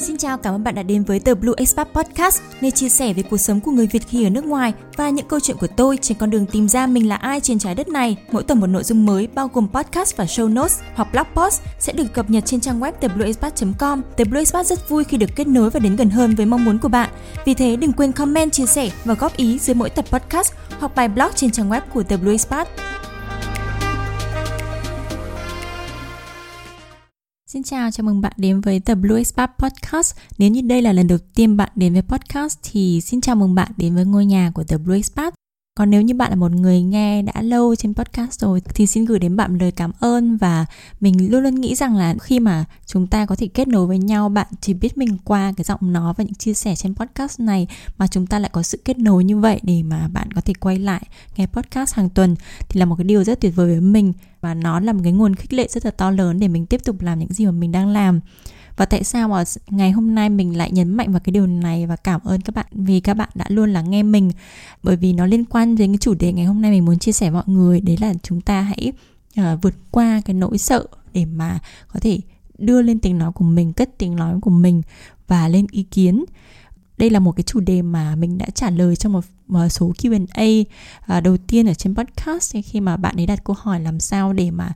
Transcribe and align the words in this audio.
Xin 0.00 0.16
chào, 0.16 0.38
cảm 0.38 0.54
ơn 0.54 0.64
bạn 0.64 0.74
đã 0.74 0.82
đến 0.82 1.02
với 1.02 1.20
tờ 1.20 1.34
Blue 1.34 1.54
Expat 1.56 1.88
Podcast, 1.92 2.42
nơi 2.60 2.70
chia 2.70 2.88
sẻ 2.88 3.12
về 3.12 3.22
cuộc 3.22 3.36
sống 3.36 3.60
của 3.60 3.70
người 3.70 3.86
Việt 3.86 4.08
khi 4.08 4.24
ở 4.24 4.30
nước 4.30 4.44
ngoài 4.44 4.72
và 4.96 5.10
những 5.10 5.26
câu 5.28 5.40
chuyện 5.40 5.56
của 5.56 5.66
tôi 5.66 5.98
trên 6.02 6.18
con 6.18 6.30
đường 6.30 6.46
tìm 6.46 6.68
ra 6.68 6.86
mình 6.86 7.08
là 7.08 7.16
ai 7.16 7.40
trên 7.40 7.58
trái 7.58 7.74
đất 7.74 7.88
này. 7.88 8.16
Mỗi 8.32 8.42
tuần 8.42 8.60
một 8.60 8.66
nội 8.66 8.84
dung 8.84 9.06
mới 9.06 9.28
bao 9.34 9.50
gồm 9.54 9.68
podcast 9.68 10.16
và 10.16 10.24
show 10.24 10.54
notes 10.54 10.78
hoặc 10.94 11.08
blog 11.12 11.26
post 11.34 11.62
sẽ 11.78 11.92
được 11.92 12.12
cập 12.12 12.30
nhật 12.30 12.44
trên 12.46 12.60
trang 12.60 12.80
web 12.80 12.92
theblueexpat.com. 13.00 14.02
The 14.16 14.24
Blue 14.24 14.40
Expat 14.40 14.66
rất 14.66 14.88
vui 14.88 15.04
khi 15.04 15.16
được 15.16 15.30
kết 15.36 15.46
nối 15.46 15.70
và 15.70 15.80
đến 15.80 15.96
gần 15.96 16.10
hơn 16.10 16.34
với 16.34 16.46
mong 16.46 16.64
muốn 16.64 16.78
của 16.78 16.88
bạn. 16.88 17.10
Vì 17.44 17.54
thế 17.54 17.76
đừng 17.76 17.92
quên 17.92 18.12
comment, 18.12 18.52
chia 18.52 18.66
sẻ 18.66 18.90
và 19.04 19.14
góp 19.14 19.36
ý 19.36 19.58
dưới 19.58 19.74
mỗi 19.74 19.90
tập 19.90 20.04
podcast 20.10 20.52
hoặc 20.78 20.94
bài 20.94 21.08
blog 21.08 21.30
trên 21.34 21.50
trang 21.50 21.70
web 21.70 21.80
của 21.94 22.02
The 22.02 22.16
Blue 22.16 22.32
Expat. 22.32 22.68
Xin 27.52 27.62
chào, 27.62 27.90
chào 27.90 28.04
mừng 28.04 28.20
bạn 28.20 28.32
đến 28.36 28.60
với 28.60 28.80
The 28.80 28.94
Blue 28.94 29.18
Expat 29.18 29.50
Podcast. 29.58 30.16
Nếu 30.38 30.50
như 30.50 30.60
đây 30.60 30.82
là 30.82 30.92
lần 30.92 31.06
đầu 31.06 31.18
tiên 31.34 31.56
bạn 31.56 31.68
đến 31.74 31.92
với 31.92 32.02
podcast 32.02 32.58
thì 32.62 33.00
xin 33.00 33.20
chào 33.20 33.36
mừng 33.36 33.54
bạn 33.54 33.72
đến 33.76 33.94
với 33.94 34.04
ngôi 34.04 34.26
nhà 34.26 34.50
của 34.54 34.64
The 34.64 34.78
Blue 34.78 34.96
Expat. 34.96 35.34
Còn 35.80 35.90
nếu 35.90 36.02
như 36.02 36.14
bạn 36.14 36.30
là 36.30 36.36
một 36.36 36.52
người 36.52 36.82
nghe 36.82 37.22
đã 37.22 37.42
lâu 37.42 37.76
trên 37.76 37.94
podcast 37.94 38.40
rồi, 38.40 38.62
thì 38.74 38.86
xin 38.86 39.04
gửi 39.04 39.18
đến 39.18 39.36
bạn 39.36 39.58
lời 39.58 39.72
cảm 39.72 39.92
ơn 40.00 40.36
và 40.36 40.66
mình 41.00 41.32
luôn 41.32 41.42
luôn 41.42 41.54
nghĩ 41.54 41.74
rằng 41.74 41.96
là 41.96 42.14
khi 42.22 42.40
mà 42.40 42.64
chúng 42.86 43.06
ta 43.06 43.26
có 43.26 43.36
thể 43.36 43.46
kết 43.46 43.68
nối 43.68 43.86
với 43.86 43.98
nhau, 43.98 44.28
bạn 44.28 44.46
chỉ 44.60 44.74
biết 44.74 44.98
mình 44.98 45.16
qua 45.24 45.52
cái 45.56 45.64
giọng 45.64 45.92
nói 45.92 46.14
và 46.16 46.24
những 46.24 46.34
chia 46.34 46.54
sẻ 46.54 46.76
trên 46.76 46.94
podcast 46.94 47.40
này 47.40 47.66
mà 47.98 48.06
chúng 48.06 48.26
ta 48.26 48.38
lại 48.38 48.50
có 48.52 48.62
sự 48.62 48.78
kết 48.84 48.98
nối 48.98 49.24
như 49.24 49.38
vậy 49.38 49.60
để 49.62 49.82
mà 49.82 50.08
bạn 50.08 50.32
có 50.32 50.40
thể 50.40 50.54
quay 50.54 50.78
lại 50.78 51.02
nghe 51.36 51.46
podcast 51.46 51.94
hàng 51.94 52.08
tuần 52.08 52.36
thì 52.68 52.80
là 52.80 52.86
một 52.86 52.96
cái 52.96 53.04
điều 53.04 53.24
rất 53.24 53.40
tuyệt 53.40 53.56
vời 53.56 53.66
với 53.66 53.80
mình 53.80 54.12
và 54.40 54.54
nó 54.54 54.80
là 54.80 54.92
một 54.92 55.00
cái 55.02 55.12
nguồn 55.12 55.34
khích 55.34 55.52
lệ 55.52 55.66
rất 55.70 55.84
là 55.84 55.90
to 55.90 56.10
lớn 56.10 56.40
để 56.40 56.48
mình 56.48 56.66
tiếp 56.66 56.80
tục 56.84 57.02
làm 57.02 57.18
những 57.18 57.32
gì 57.32 57.46
mà 57.46 57.52
mình 57.52 57.72
đang 57.72 57.88
làm 57.88 58.20
và 58.80 58.86
tại 58.86 59.04
sao 59.04 59.28
mà 59.28 59.44
ngày 59.70 59.90
hôm 59.90 60.14
nay 60.14 60.28
mình 60.28 60.56
lại 60.56 60.72
nhấn 60.72 60.96
mạnh 60.96 61.12
vào 61.12 61.20
cái 61.20 61.32
điều 61.32 61.46
này 61.46 61.86
và 61.86 61.96
cảm 61.96 62.20
ơn 62.24 62.40
các 62.40 62.54
bạn 62.54 62.66
vì 62.72 63.00
các 63.00 63.14
bạn 63.14 63.28
đã 63.34 63.44
luôn 63.48 63.72
lắng 63.72 63.90
nghe 63.90 64.02
mình? 64.02 64.30
Bởi 64.82 64.96
vì 64.96 65.12
nó 65.12 65.26
liên 65.26 65.44
quan 65.44 65.76
đến 65.76 65.92
cái 65.92 65.98
chủ 65.98 66.14
đề 66.14 66.32
ngày 66.32 66.44
hôm 66.44 66.62
nay 66.62 66.70
mình 66.70 66.84
muốn 66.84 66.98
chia 66.98 67.12
sẻ 67.12 67.30
mọi 67.30 67.42
người 67.46 67.80
đấy 67.80 67.96
là 68.00 68.14
chúng 68.22 68.40
ta 68.40 68.60
hãy 68.60 68.92
uh, 69.40 69.62
vượt 69.62 69.74
qua 69.90 70.22
cái 70.24 70.34
nỗi 70.34 70.58
sợ 70.58 70.86
để 71.12 71.24
mà 71.24 71.58
có 71.88 72.00
thể 72.00 72.20
đưa 72.58 72.82
lên 72.82 72.98
tiếng 72.98 73.18
nói 73.18 73.32
của 73.32 73.44
mình 73.44 73.72
cất 73.72 73.98
tiếng 73.98 74.16
nói 74.16 74.34
của 74.42 74.50
mình 74.50 74.82
và 75.28 75.48
lên 75.48 75.66
ý 75.70 75.82
kiến. 75.82 76.24
Đây 76.98 77.10
là 77.10 77.18
một 77.18 77.32
cái 77.32 77.44
chủ 77.44 77.60
đề 77.60 77.82
mà 77.82 78.16
mình 78.16 78.38
đã 78.38 78.46
trả 78.54 78.70
lời 78.70 78.96
trong 78.96 79.12
một, 79.12 79.24
một 79.46 79.68
số 79.68 79.92
Q&A 79.98 80.70
ờ, 81.06 81.20
đầu 81.20 81.36
tiên 81.36 81.66
ở 81.66 81.74
trên 81.74 81.94
podcast. 81.94 82.56
Khi 82.64 82.80
mà 82.80 82.96
bạn 82.96 83.16
ấy 83.16 83.26
đặt 83.26 83.44
câu 83.44 83.56
hỏi 83.58 83.80
làm 83.80 84.00
sao 84.00 84.32
để 84.32 84.50
mà 84.50 84.72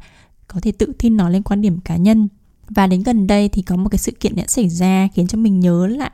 có 0.48 0.60
thể 0.60 0.72
tự 0.72 0.92
tin 0.98 1.16
nói 1.16 1.32
lên 1.32 1.42
quan 1.42 1.62
điểm 1.62 1.80
cá 1.80 1.96
nhân? 1.96 2.28
Và 2.68 2.86
đến 2.86 3.02
gần 3.02 3.26
đây 3.26 3.48
thì 3.48 3.62
có 3.62 3.76
một 3.76 3.88
cái 3.88 3.98
sự 3.98 4.12
kiện 4.20 4.36
đã 4.36 4.44
xảy 4.48 4.68
ra 4.68 5.08
khiến 5.14 5.26
cho 5.26 5.38
mình 5.38 5.60
nhớ 5.60 5.86
lại 5.86 6.10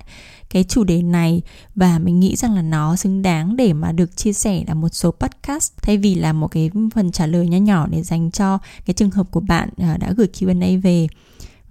cái 0.51 0.65
chủ 0.65 0.85
đề 0.85 1.03
này. 1.03 1.43
Và 1.75 1.99
mình 1.99 2.21
nghĩ 2.21 2.37
rằng 2.37 2.55
là 2.55 2.63
nó 2.63 2.97
xứng 2.97 3.23
đáng 3.23 3.57
để 3.57 3.73
mà 3.73 3.93
được 3.93 4.17
chia 4.17 4.33
sẻ 4.33 4.65
là 4.67 4.75
một 4.75 4.89
số 4.89 5.11
podcast, 5.11 5.73
thay 5.83 5.97
vì 5.97 6.15
là 6.15 6.33
một 6.33 6.49
cái 6.49 6.71
phần 6.95 7.13
trả 7.13 7.27
lời 7.27 7.49
nhỏ 7.49 7.59
nhỏ 7.59 7.87
để 7.91 8.03
dành 8.03 8.31
cho 8.31 8.59
cái 8.85 8.95
trường 8.95 9.11
hợp 9.11 9.31
của 9.31 9.41
bạn 9.41 9.69
à, 9.77 9.97
đã 9.97 10.13
gửi 10.17 10.29
Q&A 10.33 10.81
về. 10.83 11.07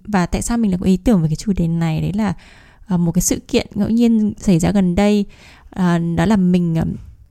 Và 0.04 0.26
tại 0.26 0.42
sao 0.42 0.58
mình 0.58 0.70
lại 0.70 0.78
có 0.80 0.86
ý 0.86 0.96
tưởng 0.96 1.22
về 1.22 1.28
cái 1.28 1.36
chủ 1.36 1.52
đề 1.52 1.68
này? 1.68 2.00
Đấy 2.00 2.12
là 2.12 2.34
à, 2.86 2.96
một 2.96 3.12
cái 3.12 3.22
sự 3.22 3.40
kiện 3.48 3.66
ngẫu 3.74 3.88
nhiên 3.88 4.32
xảy 4.38 4.58
ra 4.58 4.70
gần 4.70 4.94
đây. 4.94 5.24
À, 5.70 5.98
đó 5.98 6.26
là 6.26 6.36
mình 6.36 6.76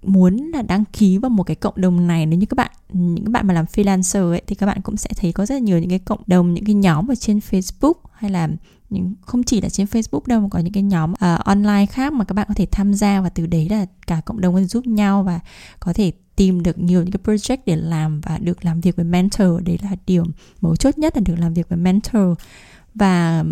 muốn 0.03 0.37
là 0.37 0.61
đăng 0.61 0.83
ký 0.93 1.17
vào 1.17 1.29
một 1.29 1.43
cái 1.43 1.55
cộng 1.55 1.81
đồng 1.81 2.07
này 2.07 2.25
nếu 2.25 2.39
như 2.39 2.45
các 2.45 2.55
bạn 2.55 2.71
những 2.93 3.25
các 3.25 3.31
bạn 3.31 3.47
mà 3.47 3.53
làm 3.53 3.65
freelancer 3.65 4.31
ấy 4.31 4.41
thì 4.47 4.55
các 4.55 4.65
bạn 4.65 4.81
cũng 4.81 4.97
sẽ 4.97 5.09
thấy 5.17 5.31
có 5.31 5.45
rất 5.45 5.55
là 5.55 5.59
nhiều 5.59 5.79
những 5.79 5.89
cái 5.89 5.99
cộng 5.99 6.21
đồng 6.27 6.53
những 6.53 6.65
cái 6.65 6.75
nhóm 6.75 7.11
ở 7.11 7.15
trên 7.15 7.39
Facebook 7.39 7.93
hay 8.13 8.31
là 8.31 8.49
những 8.89 9.13
không 9.21 9.43
chỉ 9.43 9.61
là 9.61 9.69
trên 9.69 9.87
Facebook 9.87 10.21
đâu 10.27 10.41
mà 10.41 10.47
có 10.51 10.59
những 10.59 10.73
cái 10.73 10.83
nhóm 10.83 11.11
uh, 11.11 11.39
online 11.45 11.85
khác 11.85 12.13
mà 12.13 12.25
các 12.25 12.33
bạn 12.33 12.45
có 12.47 12.53
thể 12.53 12.65
tham 12.71 12.93
gia 12.93 13.21
và 13.21 13.29
từ 13.29 13.45
đấy 13.45 13.67
là 13.69 13.85
cả 14.07 14.21
cộng 14.25 14.41
đồng 14.41 14.53
có 14.53 14.59
thể 14.59 14.65
giúp 14.65 14.87
nhau 14.87 15.23
và 15.23 15.39
có 15.79 15.93
thể 15.93 16.11
tìm 16.35 16.63
được 16.63 16.79
nhiều 16.79 17.03
những 17.03 17.11
cái 17.11 17.35
project 17.35 17.57
để 17.65 17.75
làm 17.75 18.21
và 18.21 18.37
được 18.37 18.65
làm 18.65 18.81
việc 18.81 18.95
với 18.95 19.05
mentor. 19.05 19.63
Đấy 19.65 19.77
là 19.83 19.95
điều 20.07 20.23
mấu 20.61 20.75
chốt 20.75 20.97
nhất 20.97 21.17
là 21.17 21.21
được 21.25 21.35
làm 21.39 21.53
việc 21.53 21.69
với 21.69 21.77
mentor. 21.77 22.37
Và 22.95 23.43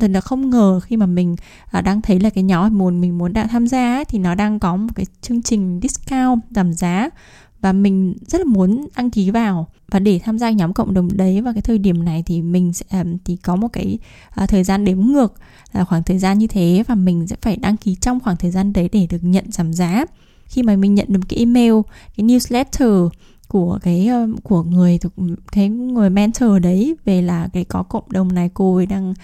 thật 0.00 0.10
là 0.10 0.20
không 0.20 0.50
ngờ 0.50 0.80
khi 0.80 0.96
mà 0.96 1.06
mình 1.06 1.36
à, 1.70 1.80
đang 1.80 2.02
thấy 2.02 2.20
là 2.20 2.30
cái 2.30 2.44
nhóm 2.44 2.78
muốn 2.78 3.00
mình 3.00 3.18
muốn 3.18 3.32
đã 3.32 3.46
tham 3.46 3.66
gia 3.66 3.94
ấy, 3.94 4.04
thì 4.04 4.18
nó 4.18 4.34
đang 4.34 4.58
có 4.58 4.76
một 4.76 4.88
cái 4.94 5.06
chương 5.20 5.42
trình 5.42 5.80
discount 5.82 6.40
giảm 6.50 6.72
giá 6.72 7.08
và 7.60 7.72
mình 7.72 8.14
rất 8.26 8.38
là 8.38 8.44
muốn 8.44 8.86
đăng 8.96 9.10
ký 9.10 9.30
vào. 9.30 9.66
Và 9.90 9.98
để 9.98 10.20
tham 10.24 10.38
gia 10.38 10.50
nhóm 10.50 10.72
cộng 10.72 10.94
đồng 10.94 11.08
đấy 11.16 11.40
vào 11.40 11.52
cái 11.52 11.62
thời 11.62 11.78
điểm 11.78 12.04
này 12.04 12.22
thì 12.26 12.42
mình 12.42 12.72
sẽ 12.72 12.86
um, 12.90 13.16
thì 13.24 13.36
có 13.36 13.56
một 13.56 13.68
cái 13.68 13.98
uh, 14.42 14.48
thời 14.48 14.64
gian 14.64 14.84
đếm 14.84 15.00
ngược 15.00 15.34
là 15.72 15.84
khoảng 15.84 16.02
thời 16.02 16.18
gian 16.18 16.38
như 16.38 16.46
thế 16.46 16.84
và 16.88 16.94
mình 16.94 17.26
sẽ 17.26 17.36
phải 17.40 17.56
đăng 17.56 17.76
ký 17.76 17.94
trong 17.94 18.20
khoảng 18.20 18.36
thời 18.36 18.50
gian 18.50 18.72
đấy 18.72 18.88
để 18.92 19.06
được 19.10 19.18
nhận 19.22 19.52
giảm 19.52 19.72
giá. 19.72 20.04
Khi 20.46 20.62
mà 20.62 20.76
mình 20.76 20.94
nhận 20.94 21.06
được 21.08 21.20
cái 21.28 21.38
email 21.38 21.74
cái 22.16 22.26
newsletter 22.26 23.08
của 23.52 23.78
cái 23.82 24.06
ờ, 24.06 24.28
của 24.42 24.62
người 24.62 24.98
thuộc 24.98 25.12
cái 25.52 25.68
người 25.68 26.10
mentor 26.10 26.62
đấy 26.62 26.96
về 27.04 27.22
là 27.22 27.48
cái 27.52 27.64
có 27.64 27.82
cộng 27.82 28.12
đồng 28.12 28.34
này 28.34 28.50
cô 28.54 28.76
ấy 28.76 28.86
đang 28.86 29.14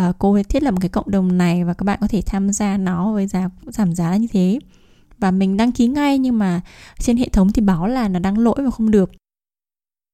uh, 0.00 0.14
cô 0.18 0.32
ấy 0.32 0.44
thiết 0.44 0.62
lập 0.62 0.70
một 0.70 0.78
cái 0.80 0.88
cộng 0.88 1.10
đồng 1.10 1.38
này 1.38 1.64
và 1.64 1.74
các 1.74 1.84
bạn 1.84 1.98
có 2.00 2.08
thể 2.08 2.22
tham 2.26 2.52
gia 2.52 2.76
nó 2.76 3.12
với 3.12 3.26
giá 3.26 3.50
giảm 3.66 3.94
giá 3.94 4.16
như 4.16 4.26
thế. 4.32 4.58
Và 5.18 5.30
mình 5.30 5.56
đăng 5.56 5.72
ký 5.72 5.86
ngay 5.86 6.18
nhưng 6.18 6.38
mà 6.38 6.60
trên 6.98 7.16
hệ 7.16 7.28
thống 7.28 7.52
thì 7.52 7.62
báo 7.62 7.86
là 7.86 8.08
nó 8.08 8.18
đang 8.18 8.38
lỗi 8.38 8.56
và 8.64 8.70
không 8.70 8.90
được. 8.90 9.10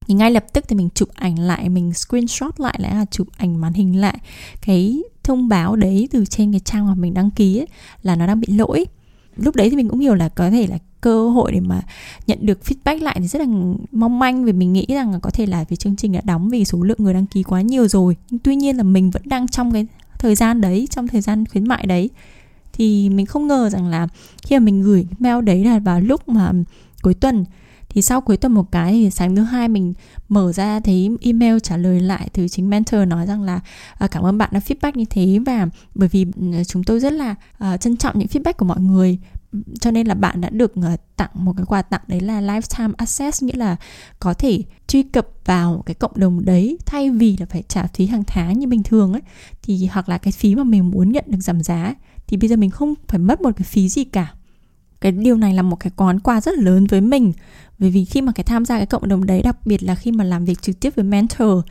Thì 0.06 0.14
ngay 0.14 0.30
lập 0.30 0.44
tức 0.52 0.64
thì 0.68 0.76
mình 0.76 0.88
chụp 0.94 1.08
ảnh 1.14 1.38
lại 1.38 1.68
mình 1.68 1.92
screenshot 1.94 2.60
lại 2.60 2.76
lại 2.78 2.94
là 2.94 3.04
chụp 3.10 3.28
ảnh 3.36 3.60
màn 3.60 3.72
hình 3.72 4.00
lại 4.00 4.18
cái 4.62 5.02
thông 5.22 5.48
báo 5.48 5.76
đấy 5.76 6.08
từ 6.10 6.24
trên 6.24 6.52
cái 6.52 6.60
trang 6.60 6.86
mà 6.86 6.94
mình 6.94 7.14
đăng 7.14 7.30
ký 7.30 7.58
ấy, 7.58 7.66
là 8.02 8.16
nó 8.16 8.26
đang 8.26 8.40
bị 8.40 8.48
lỗi 8.52 8.86
lúc 9.36 9.56
đấy 9.56 9.70
thì 9.70 9.76
mình 9.76 9.88
cũng 9.88 10.00
hiểu 10.00 10.14
là 10.14 10.28
có 10.28 10.50
thể 10.50 10.66
là 10.66 10.78
cơ 11.00 11.28
hội 11.28 11.52
để 11.52 11.60
mà 11.60 11.82
nhận 12.26 12.38
được 12.42 12.60
feedback 12.64 13.02
lại 13.02 13.16
thì 13.20 13.26
rất 13.26 13.38
là 13.38 13.46
mong 13.92 14.18
manh 14.18 14.44
vì 14.44 14.52
mình 14.52 14.72
nghĩ 14.72 14.86
rằng 14.88 15.12
là 15.12 15.18
có 15.18 15.30
thể 15.30 15.46
là 15.46 15.64
vì 15.68 15.76
chương 15.76 15.96
trình 15.96 16.12
đã 16.12 16.20
đóng 16.24 16.48
vì 16.48 16.64
số 16.64 16.82
lượng 16.82 16.98
người 17.00 17.14
đăng 17.14 17.26
ký 17.26 17.42
quá 17.42 17.60
nhiều 17.60 17.88
rồi. 17.88 18.16
Nhưng 18.30 18.38
tuy 18.38 18.56
nhiên 18.56 18.76
là 18.76 18.82
mình 18.82 19.10
vẫn 19.10 19.22
đang 19.24 19.48
trong 19.48 19.72
cái 19.72 19.86
thời 20.18 20.34
gian 20.34 20.60
đấy, 20.60 20.88
trong 20.90 21.08
thời 21.08 21.20
gian 21.20 21.46
khuyến 21.46 21.68
mại 21.68 21.86
đấy. 21.86 22.10
Thì 22.72 23.10
mình 23.10 23.26
không 23.26 23.46
ngờ 23.46 23.70
rằng 23.70 23.86
là 23.86 24.08
khi 24.42 24.58
mà 24.58 24.64
mình 24.64 24.82
gửi 24.82 25.06
mail 25.18 25.44
đấy 25.44 25.64
là 25.64 25.78
vào 25.78 26.00
lúc 26.00 26.28
mà 26.28 26.52
cuối 27.02 27.14
tuần 27.14 27.44
thì 27.90 28.02
sau 28.02 28.20
cuối 28.20 28.36
tuần 28.36 28.52
một 28.52 28.72
cái 28.72 28.92
thì 28.92 29.10
sáng 29.10 29.36
thứ 29.36 29.42
hai 29.42 29.68
mình 29.68 29.94
mở 30.28 30.52
ra 30.52 30.80
thấy 30.80 31.10
email 31.20 31.58
trả 31.62 31.76
lời 31.76 32.00
lại 32.00 32.28
từ 32.32 32.48
chính 32.48 32.70
mentor 32.70 33.08
nói 33.08 33.26
rằng 33.26 33.42
là 33.42 33.60
à, 33.94 34.06
cảm 34.06 34.22
ơn 34.22 34.38
bạn 34.38 34.50
đã 34.52 34.60
feedback 34.60 34.92
như 34.94 35.04
thế 35.10 35.38
và 35.46 35.66
bởi 35.94 36.08
vì 36.08 36.26
ừ, 36.36 36.62
chúng 36.66 36.84
tôi 36.84 37.00
rất 37.00 37.12
là 37.12 37.34
uh, 37.64 37.80
trân 37.80 37.96
trọng 37.96 38.18
những 38.18 38.28
feedback 38.28 38.52
của 38.52 38.66
mọi 38.66 38.80
người 38.80 39.18
cho 39.80 39.90
nên 39.90 40.06
là 40.06 40.14
bạn 40.14 40.40
đã 40.40 40.50
được 40.50 40.72
à, 40.82 40.96
tặng 41.16 41.30
một 41.34 41.52
cái 41.56 41.66
quà 41.66 41.82
tặng 41.82 42.00
đấy 42.06 42.20
là 42.20 42.40
lifetime 42.40 42.92
access 42.96 43.42
nghĩa 43.42 43.56
là 43.56 43.76
có 44.20 44.34
thể 44.34 44.62
truy 44.86 45.02
cập 45.02 45.26
vào 45.44 45.82
cái 45.86 45.94
cộng 45.94 46.12
đồng 46.14 46.44
đấy 46.44 46.78
thay 46.86 47.10
vì 47.10 47.36
là 47.40 47.46
phải 47.46 47.62
trả 47.68 47.86
phí 47.86 48.06
hàng 48.06 48.24
tháng 48.26 48.58
như 48.58 48.66
bình 48.66 48.82
thường 48.82 49.12
ấy. 49.12 49.22
Thì 49.62 49.88
hoặc 49.92 50.08
là 50.08 50.18
cái 50.18 50.32
phí 50.32 50.54
mà 50.54 50.64
mình 50.64 50.90
muốn 50.90 51.12
nhận 51.12 51.24
được 51.26 51.40
giảm 51.40 51.62
giá 51.62 51.94
thì 52.26 52.36
bây 52.36 52.48
giờ 52.48 52.56
mình 52.56 52.70
không 52.70 52.94
phải 53.08 53.18
mất 53.18 53.40
một 53.40 53.50
cái 53.56 53.64
phí 53.64 53.88
gì 53.88 54.04
cả. 54.04 54.34
Cái 55.00 55.12
điều 55.12 55.36
này 55.36 55.54
là 55.54 55.62
một 55.62 55.76
cái 55.76 55.90
món 55.96 56.20
quà 56.20 56.40
rất 56.40 56.58
là 56.58 56.62
lớn 56.62 56.86
với 56.86 57.00
mình 57.00 57.32
bởi 57.80 57.90
vì 57.90 58.04
khi 58.04 58.22
mà 58.22 58.32
cái 58.32 58.44
tham 58.44 58.64
gia 58.64 58.76
cái 58.76 58.86
cộng 58.86 59.08
đồng 59.08 59.26
đấy, 59.26 59.42
đặc 59.42 59.66
biệt 59.66 59.82
là 59.82 59.94
khi 59.94 60.12
mà 60.12 60.24
làm 60.24 60.44
việc 60.44 60.62
trực 60.62 60.80
tiếp 60.80 60.94
với 60.96 61.04
mentor, 61.04 61.64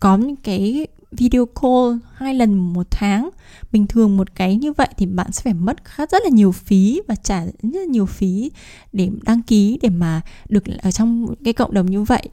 có 0.00 0.16
những 0.16 0.36
cái 0.36 0.86
video 1.12 1.46
call 1.46 1.98
hai 2.12 2.34
lần 2.34 2.54
một 2.54 2.86
tháng, 2.90 3.30
bình 3.72 3.86
thường 3.86 4.16
một 4.16 4.34
cái 4.34 4.56
như 4.56 4.72
vậy 4.72 4.88
thì 4.96 5.06
bạn 5.06 5.32
sẽ 5.32 5.42
phải 5.42 5.54
mất 5.54 5.84
khá 5.84 6.06
rất 6.06 6.22
là 6.24 6.30
nhiều 6.30 6.52
phí 6.52 7.00
và 7.08 7.14
trả 7.14 7.44
rất 7.44 7.80
là 7.80 7.84
nhiều 7.84 8.06
phí 8.06 8.50
để 8.92 9.10
đăng 9.22 9.42
ký 9.42 9.78
để 9.82 9.88
mà 9.88 10.20
được 10.48 10.64
ở 10.82 10.90
trong 10.90 11.34
cái 11.44 11.52
cộng 11.52 11.74
đồng 11.74 11.90
như 11.90 12.02
vậy 12.02 12.28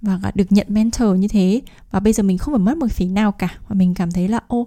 và 0.00 0.32
được 0.34 0.52
nhận 0.52 0.66
mentor 0.70 1.18
như 1.18 1.28
thế. 1.28 1.60
Và 1.90 2.00
bây 2.00 2.12
giờ 2.12 2.22
mình 2.22 2.38
không 2.38 2.54
phải 2.54 2.58
mất 2.58 2.76
một 2.76 2.92
phí 2.92 3.06
nào 3.06 3.32
cả 3.32 3.48
và 3.68 3.74
mình 3.74 3.94
cảm 3.94 4.12
thấy 4.12 4.28
là, 4.28 4.40
ô 4.48 4.66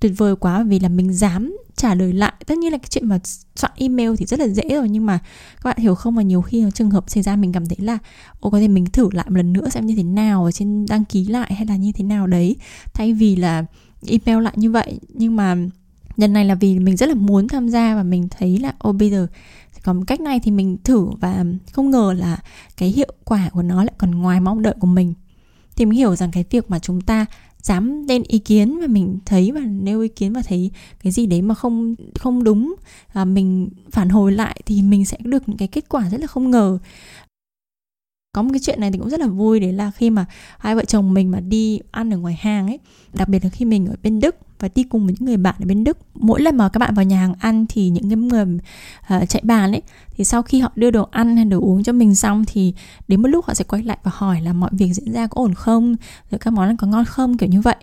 tuyệt 0.00 0.12
vời 0.16 0.36
quá 0.36 0.62
vì 0.62 0.78
là 0.78 0.88
mình 0.88 1.12
dám 1.12 1.56
trả 1.76 1.94
lời 1.94 2.12
lại. 2.12 2.32
Tất 2.46 2.58
nhiên 2.58 2.72
là 2.72 2.78
cái 2.78 2.88
chuyện 2.90 3.08
mà 3.08 3.18
soạn 3.56 3.72
email 3.76 4.10
thì 4.18 4.26
rất 4.26 4.40
là 4.40 4.48
dễ 4.48 4.62
rồi, 4.68 4.88
nhưng 4.88 5.06
mà 5.06 5.18
các 5.62 5.64
bạn 5.64 5.78
hiểu 5.78 5.94
không? 5.94 6.14
Mà 6.14 6.22
nhiều 6.22 6.42
khi 6.42 6.64
trường 6.74 6.90
hợp 6.90 7.04
xảy 7.06 7.22
ra, 7.22 7.36
mình 7.36 7.52
cảm 7.52 7.66
thấy 7.66 7.76
là 7.80 7.98
ô 8.40 8.50
có 8.50 8.60
thể 8.60 8.68
mình 8.68 8.86
thử 8.86 9.08
lại 9.12 9.26
một 9.28 9.36
lần 9.36 9.52
nữa 9.52 9.68
xem 9.68 9.86
như 9.86 9.94
thế 9.96 10.02
nào 10.02 10.44
ở 10.44 10.52
trên 10.52 10.86
đăng 10.86 11.04
ký 11.04 11.24
lại 11.24 11.54
hay 11.54 11.66
là 11.66 11.76
như 11.76 11.92
thế 11.92 12.04
nào 12.04 12.26
đấy. 12.26 12.56
Thay 12.94 13.12
vì 13.12 13.36
là 13.36 13.64
email 14.06 14.44
lại 14.44 14.54
như 14.56 14.70
vậy. 14.70 15.00
Nhưng 15.08 15.36
mà 15.36 15.56
lần 16.16 16.32
này 16.32 16.44
là 16.44 16.54
vì 16.54 16.78
mình 16.78 16.96
rất 16.96 17.08
là 17.08 17.14
muốn 17.14 17.48
tham 17.48 17.68
gia 17.68 17.94
và 17.94 18.02
mình 18.02 18.28
thấy 18.38 18.58
là 18.58 18.72
ô 18.78 18.92
bây 18.92 19.10
giờ 19.10 19.26
còn 19.82 20.04
cách 20.04 20.20
này 20.20 20.40
thì 20.40 20.50
mình 20.50 20.76
thử. 20.84 21.06
Và 21.20 21.44
không 21.72 21.90
ngờ 21.90 22.14
là 22.18 22.38
cái 22.76 22.88
hiệu 22.88 23.12
quả 23.24 23.48
của 23.52 23.62
nó 23.62 23.84
lại 23.84 23.94
còn 23.98 24.10
ngoài 24.10 24.40
mong 24.40 24.62
đợi 24.62 24.74
của 24.80 24.86
mình. 24.86 25.14
Thì 25.76 25.84
mình 25.84 25.98
hiểu 25.98 26.16
rằng 26.16 26.30
cái 26.30 26.44
việc 26.50 26.70
mà 26.70 26.78
chúng 26.78 27.00
ta 27.00 27.26
dám 27.66 28.06
lên 28.08 28.22
ý 28.22 28.38
kiến 28.38 28.80
và 28.80 28.86
mình 28.86 29.18
thấy 29.24 29.52
và 29.52 29.60
nêu 29.60 30.00
ý 30.00 30.08
kiến 30.08 30.32
và 30.32 30.42
thấy 30.42 30.70
cái 31.02 31.12
gì 31.12 31.26
đấy 31.26 31.42
mà 31.42 31.54
không 31.54 31.94
không 32.14 32.44
đúng 32.44 32.74
và 33.12 33.24
mình 33.24 33.68
phản 33.90 34.08
hồi 34.08 34.32
lại 34.32 34.60
thì 34.66 34.82
mình 34.82 35.04
sẽ 35.04 35.16
được 35.24 35.48
những 35.48 35.56
cái 35.56 35.68
kết 35.68 35.88
quả 35.88 36.10
rất 36.10 36.20
là 36.20 36.26
không 36.26 36.50
ngờ. 36.50 36.78
Có 38.32 38.42
một 38.42 38.48
cái 38.52 38.60
chuyện 38.60 38.80
này 38.80 38.90
thì 38.90 38.98
cũng 38.98 39.10
rất 39.10 39.20
là 39.20 39.26
vui, 39.26 39.60
đấy 39.60 39.72
là 39.72 39.90
khi 39.90 40.10
mà 40.10 40.26
hai 40.58 40.76
vợ 40.76 40.84
chồng 40.84 41.14
mình 41.14 41.30
mà 41.30 41.40
đi 41.40 41.80
ăn 41.90 42.14
ở 42.14 42.18
ngoài 42.18 42.34
hàng 42.40 42.66
ấy, 42.66 42.78
đặc 43.12 43.28
biệt 43.28 43.44
là 43.44 43.50
khi 43.50 43.64
mình 43.64 43.86
ở 43.86 43.94
bên 44.02 44.20
đức 44.20 44.36
và 44.60 44.68
đi 44.74 44.82
cùng 44.82 45.06
với 45.06 45.14
những 45.18 45.26
người 45.26 45.36
bạn 45.36 45.54
ở 45.58 45.66
bên 45.66 45.84
Đức. 45.84 45.98
Mỗi 46.14 46.42
lần 46.42 46.56
mà 46.56 46.68
các 46.68 46.78
bạn 46.78 46.94
vào 46.94 47.04
nhà 47.04 47.20
hàng 47.20 47.34
ăn 47.40 47.66
thì 47.68 47.88
những 47.88 48.10
cái 48.10 48.16
người 48.16 48.44
uh, 49.16 49.28
chạy 49.28 49.42
bàn 49.44 49.72
ấy 49.72 49.82
thì 50.16 50.24
sau 50.24 50.42
khi 50.42 50.60
họ 50.60 50.72
đưa 50.76 50.90
đồ 50.90 51.08
ăn 51.10 51.36
hay 51.36 51.44
đồ 51.44 51.60
uống 51.60 51.82
cho 51.82 51.92
mình 51.92 52.14
xong 52.14 52.44
thì 52.46 52.74
đến 53.08 53.22
một 53.22 53.28
lúc 53.28 53.44
họ 53.44 53.54
sẽ 53.54 53.64
quay 53.64 53.82
lại 53.82 53.98
và 54.02 54.10
hỏi 54.14 54.40
là 54.40 54.52
mọi 54.52 54.70
việc 54.72 54.92
diễn 54.92 55.12
ra 55.12 55.26
có 55.26 55.42
ổn 55.42 55.54
không, 55.54 55.96
rồi 56.30 56.38
các 56.38 56.50
món 56.50 56.68
ăn 56.68 56.76
có 56.76 56.86
ngon 56.86 57.04
không 57.04 57.36
kiểu 57.36 57.48
như 57.48 57.60
vậy. 57.60 57.76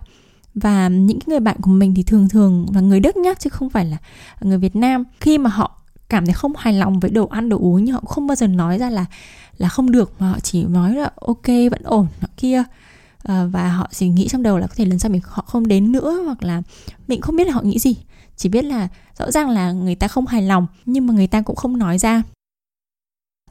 Và 0.56 0.88
những 0.88 1.20
cái 1.20 1.26
người 1.28 1.40
bạn 1.40 1.58
của 1.62 1.72
mình 1.72 1.94
thì 1.96 2.04
thường 2.04 2.30
thường 2.30 2.68
là 2.74 2.82
người 2.82 3.00
Đức 3.00 3.18
nhá 3.18 3.34
chứ 3.40 3.50
không 3.50 3.70
phải 3.70 3.86
là 3.86 3.98
người 4.42 4.58
Việt 4.58 4.76
Nam. 4.76 5.04
Khi 5.20 5.38
mà 5.38 5.50
họ 5.50 5.80
cảm 6.10 6.26
thấy 6.26 6.34
không 6.34 6.54
hài 6.58 6.74
lòng 6.74 7.00
với 7.00 7.12
đồ 7.12 7.28
ăn 7.28 7.50
đồ 7.50 7.58
uống 7.58 7.84
nhưng 7.84 7.94
họ 7.94 8.02
không 8.06 8.28
bao 8.28 8.36
giờ 8.36 8.48
nói 8.48 8.78
ra 8.78 8.90
là 8.90 9.06
là 9.58 9.70
không 9.70 9.92
được 9.92 10.14
mà 10.20 10.30
họ 10.30 10.40
chỉ 10.40 10.64
nói 10.64 10.96
là 10.96 11.12
ok 11.16 11.48
vẫn 11.48 11.84
ổn 11.84 12.08
nọ 12.22 12.28
kia 12.38 12.64
Ờ, 13.24 13.50
và 13.52 13.70
họ 13.70 13.90
chỉ 13.92 14.10
nghĩ 14.10 14.28
trong 14.28 14.44
đầu 14.44 14.58
là 14.58 14.68
có 14.68 14.74
thể 14.76 14.86
lần 14.86 15.00
sau 15.00 15.12
mình 15.12 15.22
họ 15.26 15.44
không 15.48 15.68
đến 15.68 15.92
nữa 15.92 16.22
hoặc 16.26 16.44
là 16.44 16.62
mình 17.08 17.22
không 17.22 17.36
biết 17.36 17.48
là 17.48 17.54
họ 17.54 17.62
nghĩ 17.62 17.80
gì. 17.80 17.96
Chỉ 18.36 18.50
biết 18.50 18.66
là 18.66 18.88
rõ 19.18 19.32
ràng 19.32 19.50
là 19.50 19.72
người 19.72 19.96
ta 19.96 20.08
không 20.08 20.28
hài 20.28 20.42
lòng 20.42 20.68
nhưng 20.86 21.08
mà 21.08 21.14
người 21.14 21.28
ta 21.28 21.42
cũng 21.42 21.56
không 21.56 21.78
nói 21.78 21.98
ra. 21.98 22.24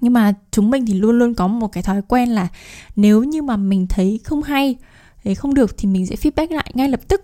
Nhưng 0.00 0.12
mà 0.12 0.34
chúng 0.50 0.70
mình 0.70 0.86
thì 0.86 0.94
luôn 0.94 1.18
luôn 1.18 1.34
có 1.34 1.48
một 1.48 1.68
cái 1.68 1.82
thói 1.82 2.02
quen 2.02 2.28
là 2.28 2.48
nếu 2.96 3.24
như 3.24 3.42
mà 3.42 3.56
mình 3.56 3.86
thấy 3.86 4.20
không 4.24 4.42
hay 4.42 4.76
thấy 5.24 5.34
không 5.34 5.54
được 5.54 5.78
thì 5.78 5.88
mình 5.88 6.06
sẽ 6.06 6.16
feedback 6.16 6.54
lại 6.54 6.70
ngay 6.74 6.88
lập 6.88 7.00
tức. 7.08 7.22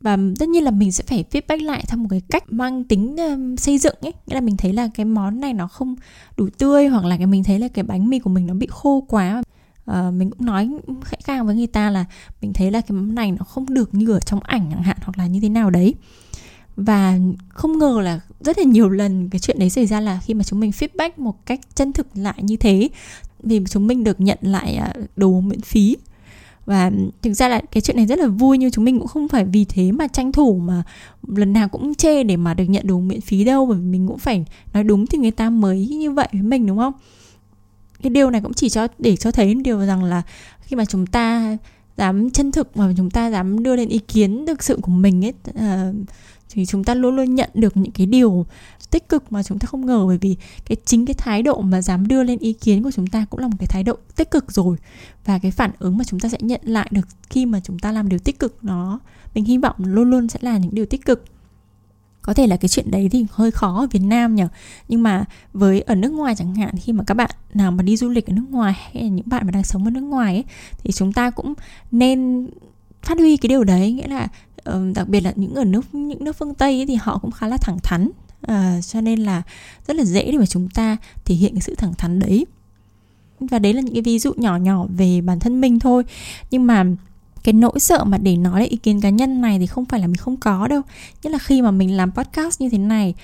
Và 0.00 0.18
tất 0.38 0.48
nhiên 0.48 0.64
là 0.64 0.70
mình 0.70 0.92
sẽ 0.92 1.04
phải 1.06 1.24
feedback 1.30 1.64
lại 1.64 1.84
theo 1.88 1.98
một 1.98 2.08
cái 2.10 2.22
cách 2.30 2.44
mang 2.52 2.84
tính 2.84 3.16
um, 3.16 3.56
xây 3.56 3.78
dựng 3.78 3.94
ấy. 4.00 4.12
Nghĩa 4.26 4.34
là 4.34 4.40
mình 4.40 4.56
thấy 4.56 4.72
là 4.72 4.88
cái 4.94 5.06
món 5.06 5.40
này 5.40 5.52
nó 5.54 5.68
không 5.68 5.96
đủ 6.36 6.48
tươi 6.58 6.88
hoặc 6.88 7.04
là 7.04 7.16
cái 7.16 7.26
mình 7.26 7.44
thấy 7.44 7.58
là 7.58 7.68
cái 7.68 7.84
bánh 7.84 8.08
mì 8.08 8.18
của 8.18 8.30
mình 8.30 8.46
nó 8.46 8.54
bị 8.54 8.66
khô 8.70 9.04
quá 9.08 9.42
uh, 9.90 10.14
mình 10.14 10.30
cũng 10.30 10.46
nói 10.46 10.70
khẽ 11.04 11.16
khang 11.24 11.46
với 11.46 11.56
người 11.56 11.66
ta 11.66 11.90
là 11.90 12.04
mình 12.42 12.52
thấy 12.52 12.70
là 12.70 12.80
cái 12.80 12.96
món 12.96 13.14
này 13.14 13.32
nó 13.32 13.44
không 13.44 13.74
được 13.74 13.94
như 13.94 14.12
ở 14.12 14.20
trong 14.20 14.40
ảnh 14.40 14.66
chẳng 14.70 14.82
hạn 14.82 14.96
hoặc 15.02 15.18
là 15.18 15.26
như 15.26 15.40
thế 15.40 15.48
nào 15.48 15.70
đấy. 15.70 15.94
Và 16.76 17.18
không 17.48 17.78
ngờ 17.78 18.00
là 18.02 18.20
rất 18.40 18.58
là 18.58 18.64
nhiều 18.64 18.88
lần 18.88 19.28
cái 19.30 19.40
chuyện 19.40 19.58
đấy 19.58 19.70
xảy 19.70 19.86
ra 19.86 20.00
là 20.00 20.20
khi 20.24 20.34
mà 20.34 20.44
chúng 20.44 20.60
mình 20.60 20.70
feedback 20.70 21.10
một 21.16 21.46
cách 21.46 21.60
chân 21.74 21.92
thực 21.92 22.06
lại 22.14 22.38
như 22.42 22.56
thế 22.56 22.88
vì 23.42 23.60
chúng 23.70 23.86
mình 23.86 24.04
được 24.04 24.20
nhận 24.20 24.38
lại 24.42 24.74
à, 24.74 24.94
đồ 25.16 25.40
miễn 25.40 25.60
phí. 25.60 25.96
Và 26.66 26.90
thực 27.22 27.32
ra 27.32 27.48
là 27.48 27.60
cái 27.72 27.80
chuyện 27.80 27.96
này 27.96 28.06
rất 28.06 28.18
là 28.18 28.26
vui 28.26 28.58
nhưng 28.58 28.70
chúng 28.70 28.84
mình 28.84 28.98
cũng 28.98 29.08
không 29.08 29.28
phải 29.28 29.44
vì 29.44 29.64
thế 29.64 29.92
mà 29.92 30.08
tranh 30.08 30.32
thủ 30.32 30.58
mà 30.58 30.82
lần 31.26 31.52
nào 31.52 31.68
cũng 31.68 31.94
chê 31.94 32.22
để 32.22 32.36
mà 32.36 32.54
được 32.54 32.64
nhận 32.64 32.86
đồ 32.86 33.00
miễn 33.00 33.20
phí 33.20 33.44
đâu 33.44 33.66
bởi 33.66 33.78
vì 33.78 33.84
mình 33.84 34.08
cũng 34.08 34.18
phải 34.18 34.44
nói 34.72 34.84
đúng 34.84 35.06
thì 35.06 35.18
người 35.18 35.30
ta 35.30 35.50
mới 35.50 35.86
như 35.86 36.10
vậy 36.10 36.28
với 36.32 36.42
mình 36.42 36.66
đúng 36.66 36.78
không? 36.78 36.92
Cái 38.02 38.10
điều 38.10 38.30
này 38.30 38.40
cũng 38.40 38.54
chỉ 38.54 38.68
cho 38.68 38.88
để 38.98 39.16
cho 39.16 39.30
thấy 39.30 39.54
điều 39.54 39.86
rằng 39.86 40.04
là 40.04 40.22
khi 40.60 40.76
mà 40.76 40.84
chúng 40.84 41.06
ta 41.06 41.56
dám 41.96 42.30
chân 42.30 42.52
thực 42.52 42.74
và 42.74 42.92
chúng 42.96 43.10
ta 43.10 43.30
dám 43.30 43.62
đưa 43.62 43.76
lên 43.76 43.88
ý 43.88 43.98
kiến 43.98 44.44
thực 44.46 44.62
sự 44.62 44.78
của 44.82 44.92
mình 44.92 45.24
ấy 45.24 45.34
uh, 45.50 45.96
thì 46.50 46.66
chúng 46.66 46.84
ta 46.84 46.94
luôn 46.94 47.16
luôn 47.16 47.34
nhận 47.34 47.50
được 47.54 47.76
những 47.76 47.92
cái 47.92 48.06
điều 48.06 48.46
tích 48.90 49.08
cực 49.08 49.32
mà 49.32 49.42
chúng 49.42 49.58
ta 49.58 49.66
không 49.66 49.86
ngờ. 49.86 50.04
Bởi 50.06 50.18
vì 50.18 50.36
cái 50.64 50.76
chính 50.84 51.06
cái 51.06 51.14
thái 51.14 51.42
độ 51.42 51.60
mà 51.60 51.82
dám 51.82 52.08
đưa 52.08 52.22
lên 52.22 52.38
ý 52.38 52.52
kiến 52.52 52.82
của 52.82 52.90
chúng 52.90 53.06
ta 53.06 53.26
cũng 53.30 53.40
là 53.40 53.48
một 53.48 53.56
cái 53.58 53.66
thái 53.66 53.82
độ 53.82 53.96
tích 54.16 54.30
cực 54.30 54.52
rồi. 54.52 54.76
Và 55.24 55.38
cái 55.38 55.50
phản 55.50 55.70
ứng 55.78 55.98
mà 55.98 56.04
chúng 56.04 56.20
ta 56.20 56.28
sẽ 56.28 56.38
nhận 56.40 56.60
lại 56.64 56.88
được 56.90 57.08
khi 57.30 57.46
mà 57.46 57.60
chúng 57.64 57.78
ta 57.78 57.92
làm 57.92 58.08
điều 58.08 58.18
tích 58.18 58.38
cực 58.38 58.64
nó 58.64 59.00
mình 59.34 59.44
hy 59.44 59.58
vọng 59.58 59.76
luôn 59.78 60.10
luôn 60.10 60.28
sẽ 60.28 60.38
là 60.42 60.58
những 60.58 60.74
điều 60.74 60.86
tích 60.86 61.04
cực 61.04 61.24
có 62.26 62.34
thể 62.34 62.46
là 62.46 62.56
cái 62.56 62.68
chuyện 62.68 62.90
đấy 62.90 63.08
thì 63.12 63.26
hơi 63.30 63.50
khó 63.50 63.80
ở 63.80 63.86
Việt 63.90 64.02
Nam 64.02 64.34
nhỉ 64.34 64.44
nhưng 64.88 65.02
mà 65.02 65.24
với 65.52 65.80
ở 65.80 65.94
nước 65.94 66.12
ngoài 66.12 66.34
chẳng 66.36 66.54
hạn 66.54 66.74
khi 66.82 66.92
mà 66.92 67.04
các 67.06 67.14
bạn 67.14 67.30
nào 67.54 67.70
mà 67.70 67.82
đi 67.82 67.96
du 67.96 68.08
lịch 68.08 68.26
ở 68.26 68.32
nước 68.32 68.44
ngoài 68.50 68.72
hay 68.72 69.02
là 69.02 69.08
những 69.08 69.28
bạn 69.28 69.46
mà 69.46 69.50
đang 69.50 69.64
sống 69.64 69.84
ở 69.84 69.90
nước 69.90 70.00
ngoài 70.00 70.34
ấy, 70.34 70.44
thì 70.78 70.92
chúng 70.92 71.12
ta 71.12 71.30
cũng 71.30 71.54
nên 71.90 72.48
phát 73.02 73.18
huy 73.18 73.36
cái 73.36 73.48
điều 73.48 73.64
đấy. 73.64 73.92
Nghĩa 73.92 74.08
là 74.08 74.28
ờ, 74.64 74.92
đặc 74.94 75.08
biệt 75.08 75.20
là 75.20 75.32
những 75.36 75.54
ở 75.54 75.64
nước 75.64 75.94
những 75.94 76.24
nước 76.24 76.36
phương 76.36 76.54
tây 76.54 76.78
ấy, 76.80 76.86
thì 76.86 76.94
họ 76.94 77.18
cũng 77.18 77.30
khá 77.30 77.46
là 77.46 77.56
thẳng 77.56 77.78
thắn 77.82 78.10
à, 78.42 78.80
cho 78.80 79.00
nên 79.00 79.20
là 79.20 79.42
rất 79.86 79.96
là 79.96 80.04
dễ 80.04 80.32
để 80.32 80.38
mà 80.38 80.46
chúng 80.46 80.68
ta 80.68 80.96
thể 81.24 81.34
hiện 81.34 81.54
cái 81.54 81.60
sự 81.60 81.74
thẳng 81.74 81.94
thắn 81.98 82.18
đấy. 82.18 82.46
Và 83.40 83.58
đấy 83.58 83.72
là 83.72 83.80
những 83.80 83.94
cái 83.94 84.02
ví 84.02 84.18
dụ 84.18 84.32
nhỏ 84.36 84.56
nhỏ 84.56 84.86
về 84.96 85.20
bản 85.20 85.40
thân 85.40 85.60
mình 85.60 85.78
thôi. 85.78 86.04
Nhưng 86.50 86.66
mà 86.66 86.84
cái 87.46 87.52
nỗi 87.52 87.80
sợ 87.80 88.04
mà 88.04 88.18
để 88.18 88.36
nói 88.36 88.60
lại 88.60 88.68
ý 88.68 88.76
kiến 88.76 89.00
cá 89.00 89.10
nhân 89.10 89.40
này 89.40 89.58
thì 89.58 89.66
không 89.66 89.84
phải 89.84 90.00
là 90.00 90.06
mình 90.06 90.16
không 90.16 90.36
có 90.36 90.68
đâu. 90.68 90.82
Nhất 91.22 91.32
là 91.32 91.38
khi 91.38 91.62
mà 91.62 91.70
mình 91.70 91.96
làm 91.96 92.12
podcast 92.12 92.60
như 92.60 92.68
thế 92.68 92.78
này 92.78 93.14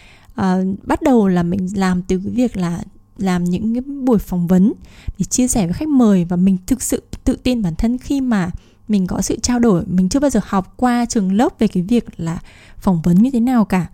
uh, 0.41 0.45
bắt 0.83 1.03
đầu 1.03 1.29
là 1.29 1.43
mình 1.43 1.69
làm 1.75 2.03
từ 2.03 2.21
cái 2.25 2.33
việc 2.35 2.57
là 2.57 2.83
làm 3.19 3.45
những 3.45 3.75
cái 3.75 3.81
buổi 3.81 4.19
phỏng 4.19 4.47
vấn 4.47 4.73
để 5.19 5.25
chia 5.25 5.49
sẻ 5.49 5.67
với 5.67 5.73
khách 5.73 5.89
mời 5.89 6.25
và 6.25 6.37
mình 6.37 6.57
thực 6.67 6.83
sự 6.83 7.03
tự 7.25 7.37
tin 7.37 7.63
bản 7.63 7.75
thân 7.75 7.99
khi 7.99 8.21
mà 8.21 8.51
mình 8.89 9.07
có 9.07 9.21
sự 9.21 9.39
trao 9.43 9.59
đổi. 9.59 9.85
Mình 9.87 10.09
chưa 10.09 10.21
bao 10.21 10.31
giờ 10.31 10.41
học 10.45 10.75
qua 10.77 11.05
trường 11.05 11.33
lớp 11.33 11.59
về 11.59 11.69
cái 11.69 11.83
việc 11.83 12.05
là 12.17 12.39
phỏng 12.79 13.03
vấn 13.03 13.23
như 13.23 13.31
thế 13.31 13.41
nào 13.41 13.65
cả. 13.65 13.87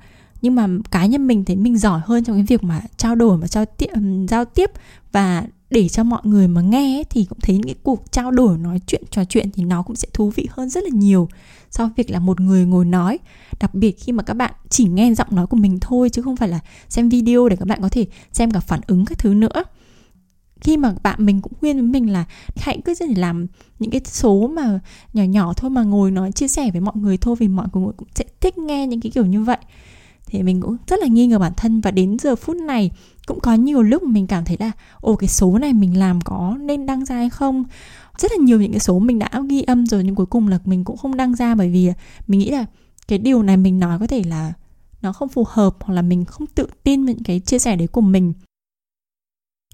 Nhưng 0.42 0.54
mà 0.54 0.68
cá 0.90 1.06
nhân 1.06 1.26
mình 1.26 1.44
thấy 1.44 1.56
mình 1.56 1.78
giỏi 1.78 2.00
hơn 2.04 2.24
trong 2.24 2.36
cái 2.36 2.44
việc 2.48 2.64
mà 2.64 2.80
trao 2.96 3.14
đổi 3.14 3.38
và 3.38 3.46
trao 3.46 3.64
tiếp 3.64 3.86
giao 4.28 4.44
tiếp 4.44 4.70
và 5.12 5.44
để 5.70 5.88
cho 5.88 6.04
mọi 6.04 6.20
người 6.24 6.48
mà 6.48 6.60
nghe 6.60 6.96
ấy, 6.96 7.04
thì 7.10 7.24
cũng 7.24 7.40
thấy 7.40 7.56
những 7.56 7.66
cái 7.66 7.74
cuộc 7.82 8.12
trao 8.12 8.30
đổi 8.30 8.58
nói 8.58 8.80
chuyện 8.86 9.02
trò 9.10 9.24
chuyện 9.24 9.50
thì 9.50 9.64
nó 9.64 9.82
cũng 9.82 9.96
sẽ 9.96 10.08
thú 10.12 10.30
vị 10.30 10.48
hơn 10.50 10.68
rất 10.68 10.84
là 10.84 10.90
nhiều 10.92 11.28
so 11.70 11.84
với 11.84 11.92
việc 11.96 12.10
là 12.10 12.18
một 12.18 12.40
người 12.40 12.66
ngồi 12.66 12.84
nói. 12.84 13.18
Đặc 13.60 13.74
biệt 13.74 13.96
khi 14.00 14.12
mà 14.12 14.22
các 14.22 14.34
bạn 14.34 14.52
chỉ 14.68 14.84
nghe 14.84 15.14
giọng 15.14 15.28
nói 15.30 15.46
của 15.46 15.56
mình 15.56 15.78
thôi 15.80 16.10
chứ 16.10 16.22
không 16.22 16.36
phải 16.36 16.48
là 16.48 16.60
xem 16.88 17.08
video 17.08 17.48
để 17.48 17.56
các 17.56 17.68
bạn 17.68 17.78
có 17.82 17.88
thể 17.88 18.06
xem 18.32 18.50
cả 18.50 18.60
phản 18.60 18.80
ứng 18.86 19.04
các 19.04 19.18
thứ 19.18 19.34
nữa. 19.34 19.64
Khi 20.60 20.76
mà 20.76 20.94
bạn 21.02 21.26
mình 21.26 21.40
cũng 21.40 21.52
khuyên 21.60 21.76
với 21.76 21.86
mình 21.86 22.12
là 22.12 22.24
hãy 22.56 22.80
cứ 22.84 22.94
để 23.00 23.14
làm 23.16 23.46
những 23.78 23.90
cái 23.90 24.00
số 24.04 24.46
mà 24.46 24.80
nhỏ 25.12 25.22
nhỏ 25.22 25.52
thôi 25.52 25.70
mà 25.70 25.82
ngồi 25.82 26.10
nói 26.10 26.32
chia 26.32 26.48
sẻ 26.48 26.70
với 26.70 26.80
mọi 26.80 26.96
người 26.96 27.16
thôi 27.16 27.36
vì 27.38 27.48
mọi 27.48 27.66
người 27.72 27.92
cũng 27.96 28.08
sẽ 28.14 28.24
thích 28.40 28.58
nghe 28.58 28.86
những 28.86 29.00
cái 29.00 29.12
kiểu 29.12 29.26
như 29.26 29.42
vậy. 29.42 29.58
Thì 30.26 30.42
mình 30.42 30.60
cũng 30.60 30.76
rất 30.86 30.98
là 31.00 31.06
nghi 31.06 31.26
ngờ 31.26 31.38
bản 31.38 31.52
thân 31.56 31.80
và 31.80 31.90
đến 31.90 32.16
giờ 32.18 32.36
phút 32.36 32.56
này 32.56 32.90
cũng 33.28 33.40
có 33.40 33.54
nhiều 33.54 33.82
lúc 33.82 34.02
mình 34.02 34.26
cảm 34.26 34.44
thấy 34.44 34.56
là, 34.60 34.72
ồ, 35.00 35.16
cái 35.16 35.28
số 35.28 35.58
này 35.58 35.72
mình 35.72 35.98
làm 35.98 36.20
có 36.20 36.56
nên 36.60 36.86
đăng 36.86 37.04
ra 37.04 37.16
hay 37.16 37.30
không? 37.30 37.64
Rất 38.18 38.32
là 38.32 38.36
nhiều 38.40 38.60
những 38.60 38.72
cái 38.72 38.80
số 38.80 38.98
mình 38.98 39.18
đã 39.18 39.30
ghi 39.48 39.62
âm 39.62 39.86
rồi 39.86 40.04
nhưng 40.04 40.14
cuối 40.14 40.26
cùng 40.26 40.48
là 40.48 40.58
mình 40.64 40.84
cũng 40.84 40.96
không 40.96 41.16
đăng 41.16 41.34
ra 41.34 41.54
bởi 41.54 41.70
vì 41.70 41.92
mình 42.26 42.40
nghĩ 42.40 42.50
là 42.50 42.64
cái 43.08 43.18
điều 43.18 43.42
này 43.42 43.56
mình 43.56 43.80
nói 43.80 43.98
có 43.98 44.06
thể 44.06 44.22
là 44.24 44.52
nó 45.02 45.12
không 45.12 45.28
phù 45.28 45.44
hợp 45.48 45.76
hoặc 45.80 45.94
là 45.94 46.02
mình 46.02 46.24
không 46.24 46.46
tự 46.46 46.66
tin 46.84 47.04
với 47.04 47.14
những 47.14 47.24
cái 47.24 47.40
chia 47.40 47.58
sẻ 47.58 47.76
đấy 47.76 47.86
của 47.86 48.00
mình. 48.00 48.32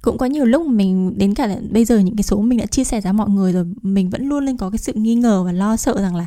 Cũng 0.03 0.19
có 0.19 0.27
nhiều 0.27 0.45
lúc 0.45 0.67
mình 0.67 1.15
đến 1.17 1.35
cả 1.35 1.57
bây 1.71 1.85
giờ 1.85 1.99
những 1.99 2.17
cái 2.17 2.23
số 2.23 2.41
mình 2.41 2.59
đã 2.59 2.67
chia 2.67 2.85
sẻ 2.85 3.01
ra 3.01 3.13
mọi 3.13 3.29
người 3.29 3.53
rồi, 3.53 3.65
mình 3.83 4.11
vẫn 4.11 4.29
luôn 4.29 4.45
lên 4.45 4.57
có 4.57 4.71
cái 4.71 4.79
sự 4.79 4.93
nghi 4.93 5.15
ngờ 5.15 5.43
và 5.45 5.53
lo 5.53 5.77
sợ 5.77 6.01
rằng 6.01 6.17
là 6.17 6.27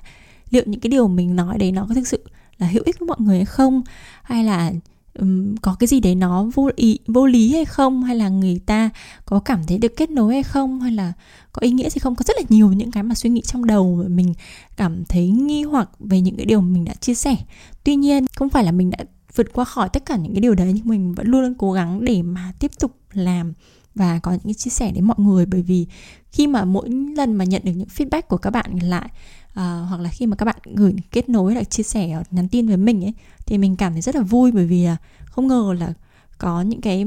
liệu 0.50 0.64
những 0.66 0.80
cái 0.80 0.90
điều 0.90 1.08
mình 1.08 1.36
nói 1.36 1.58
đấy 1.58 1.72
nó 1.72 1.86
có 1.90 1.96
thực 1.96 2.08
sự 2.08 2.24
là 2.58 2.68
hữu 2.68 2.84
ích 2.86 3.00
với 3.00 3.08
mọi 3.08 3.18
người 3.20 3.36
hay 3.36 3.46
không? 3.46 3.82
Hay 4.24 4.44
là 4.44 4.72
um, 5.20 5.56
có 5.56 5.76
cái 5.80 5.88
gì 5.88 6.00
đấy 6.00 6.16
nó 6.16 6.44
vô 6.54 6.70
ý 6.76 7.00
vô 7.08 7.26
lý 7.26 7.54
hay 7.54 7.66
không? 7.66 8.04
Hay 8.04 8.16
là 8.16 8.30
người 8.30 8.60
ta 8.66 8.90
có 9.26 9.40
cảm 9.40 9.64
thấy 9.68 9.78
được 9.78 9.96
kết 9.98 10.10
nối 10.10 10.34
hay 10.34 10.44
không? 10.44 10.80
Hay 10.82 10.92
là 10.92 11.14
có 11.54 11.60
ý 11.60 11.72
nghĩa 11.72 11.90
gì 11.90 12.00
không? 12.00 12.16
Có 12.16 12.24
rất 12.28 12.34
là 12.38 12.44
nhiều 12.50 12.74
những 12.74 12.92
cái 12.92 13.04
mà 13.04 13.16
suy 13.16 13.30
nghĩ 13.30 13.42
trong 13.42 13.66
đầu 13.66 13.96
mà 13.96 14.08
mình 14.08 14.34
cảm 14.78 15.06
thấy 15.06 15.30
nghi 15.30 15.64
hoặc 15.64 15.90
về 16.00 16.22
những 16.22 16.36
cái 16.36 16.46
điều 16.46 16.62
mình 16.62 16.86
đã 16.86 16.94
chia 16.94 17.16
sẻ. 17.16 17.36
Tuy 17.84 17.96
nhiên 17.96 18.26
không 18.36 18.50
phải 18.50 18.64
là 18.64 18.72
mình 18.72 18.90
đã 18.90 18.98
vượt 19.36 19.54
qua 19.54 19.66
khỏi 19.66 19.90
tất 19.90 20.06
cả 20.06 20.18
những 20.18 20.34
cái 20.34 20.42
điều 20.42 20.56
đấy 20.56 20.72
nhưng 20.76 20.88
mình 20.88 21.14
vẫn 21.14 21.28
luôn 21.28 21.42
luôn 21.42 21.54
cố 21.58 21.72
gắng 21.72 22.06
để 22.06 22.22
mà 22.22 22.54
tiếp 22.60 22.72
tục 22.80 22.92
làm 23.14 23.54
và 23.98 24.20
có 24.20 24.32
những 24.32 24.40
cái 24.44 24.54
chia 24.54 24.70
sẻ 24.70 24.92
đến 24.92 25.04
mọi 25.04 25.18
người. 25.20 25.46
Bởi 25.46 25.62
vì 25.62 25.88
khi 26.32 26.48
mà 26.48 26.66
mỗi 26.66 26.90
lần 26.90 27.34
mà 27.34 27.46
nhận 27.46 27.62
được 27.66 27.72
những 27.76 27.88
feedback 27.98 28.22
của 28.22 28.38
các 28.38 28.50
bạn 28.50 28.80
lại 28.80 29.10
à, 29.54 29.86
hoặc 29.90 30.02
là 30.02 30.10
khi 30.10 30.26
mà 30.26 30.36
các 30.36 30.46
bạn 30.46 30.56
gửi 30.76 30.96
kết 31.12 31.30
nối 31.30 31.56
lại 31.56 31.66
chia 31.66 31.84
sẻ 31.84 32.24
nhắn 32.32 32.48
tin 32.48 32.68
với 32.68 32.78
mình 32.78 33.06
ấy 33.06 33.14
thì 33.46 33.58
mình 33.58 33.76
cảm 33.76 33.94
thấy 33.94 34.02
rất 34.02 34.16
là 34.16 34.22
vui. 34.22 34.52
Bởi 34.52 34.66
vì 34.66 34.86
là 34.86 34.98
không 35.26 35.48
ngờ 35.48 35.76
là 35.80 35.94
có 36.38 36.62
những 36.62 36.82
cái 36.82 37.06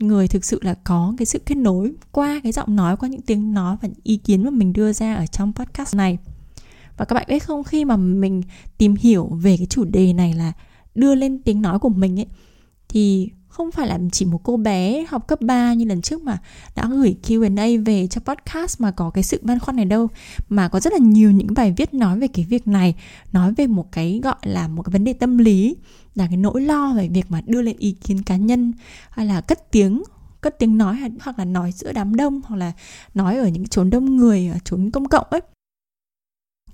người 0.00 0.28
thực 0.28 0.44
sự 0.44 0.60
là 0.62 0.74
có 0.84 1.14
cái 1.18 1.26
sự 1.26 1.38
kết 1.38 1.54
nối 1.54 1.92
qua 2.12 2.40
cái 2.42 2.52
giọng 2.52 2.76
nói 2.76 2.96
qua 2.96 3.08
những 3.08 3.22
tiếng 3.22 3.52
nói 3.52 3.76
và 3.82 3.88
những 3.88 4.00
ý 4.02 4.16
kiến 4.16 4.44
mà 4.44 4.50
mình 4.50 4.72
đưa 4.72 4.92
ra 4.92 5.14
ở 5.14 5.26
trong 5.26 5.52
podcast 5.52 5.94
này. 5.94 6.18
Và 6.96 7.04
các 7.04 7.14
bạn 7.14 7.26
biết 7.28 7.38
không 7.38 7.64
khi 7.64 7.84
mà 7.84 7.96
mình 7.96 8.42
tìm 8.78 8.94
hiểu 8.94 9.26
về 9.26 9.56
cái 9.56 9.66
chủ 9.66 9.84
đề 9.84 10.12
này 10.12 10.34
là 10.34 10.52
đưa 10.94 11.14
lên 11.14 11.42
tiếng 11.42 11.62
nói 11.62 11.78
của 11.78 11.88
mình 11.88 12.20
ấy 12.20 12.26
thì 12.88 13.30
không 13.56 13.70
phải 13.70 13.86
là 13.86 13.98
chỉ 14.12 14.24
một 14.24 14.40
cô 14.42 14.56
bé 14.56 15.04
học 15.08 15.26
cấp 15.26 15.40
3 15.40 15.72
như 15.72 15.84
lần 15.84 16.02
trước 16.02 16.22
mà 16.22 16.38
đã 16.74 16.88
gửi 16.88 17.16
Q&A 17.22 17.84
về 17.84 18.06
cho 18.06 18.20
podcast 18.20 18.80
mà 18.80 18.90
có 18.90 19.10
cái 19.10 19.24
sự 19.24 19.40
băn 19.42 19.58
khoăn 19.58 19.76
này 19.76 19.84
đâu. 19.84 20.08
Mà 20.48 20.68
có 20.68 20.80
rất 20.80 20.92
là 20.92 20.98
nhiều 20.98 21.30
những 21.30 21.54
bài 21.54 21.74
viết 21.76 21.94
nói 21.94 22.18
về 22.18 22.28
cái 22.28 22.44
việc 22.48 22.68
này, 22.68 22.94
nói 23.32 23.54
về 23.56 23.66
một 23.66 23.92
cái 23.92 24.20
gọi 24.22 24.36
là 24.42 24.68
một 24.68 24.82
cái 24.82 24.90
vấn 24.92 25.04
đề 25.04 25.12
tâm 25.12 25.38
lý, 25.38 25.76
là 26.14 26.26
cái 26.26 26.36
nỗi 26.36 26.60
lo 26.60 26.94
về 26.94 27.08
việc 27.08 27.24
mà 27.28 27.40
đưa 27.46 27.62
lên 27.62 27.76
ý 27.78 27.92
kiến 27.92 28.22
cá 28.22 28.36
nhân, 28.36 28.72
hay 29.10 29.26
là 29.26 29.40
cất 29.40 29.70
tiếng 29.70 30.02
cất 30.40 30.58
tiếng 30.58 30.78
nói, 30.78 30.98
hoặc 31.20 31.38
là 31.38 31.44
nói 31.44 31.72
giữa 31.72 31.92
đám 31.92 32.14
đông, 32.14 32.40
hoặc 32.44 32.56
là 32.56 32.72
nói 33.14 33.36
ở 33.36 33.48
những 33.48 33.66
chốn 33.66 33.90
đông 33.90 34.16
người, 34.16 34.50
ở 34.52 34.58
chốn 34.64 34.90
công 34.90 35.08
cộng 35.08 35.26
ấy 35.30 35.40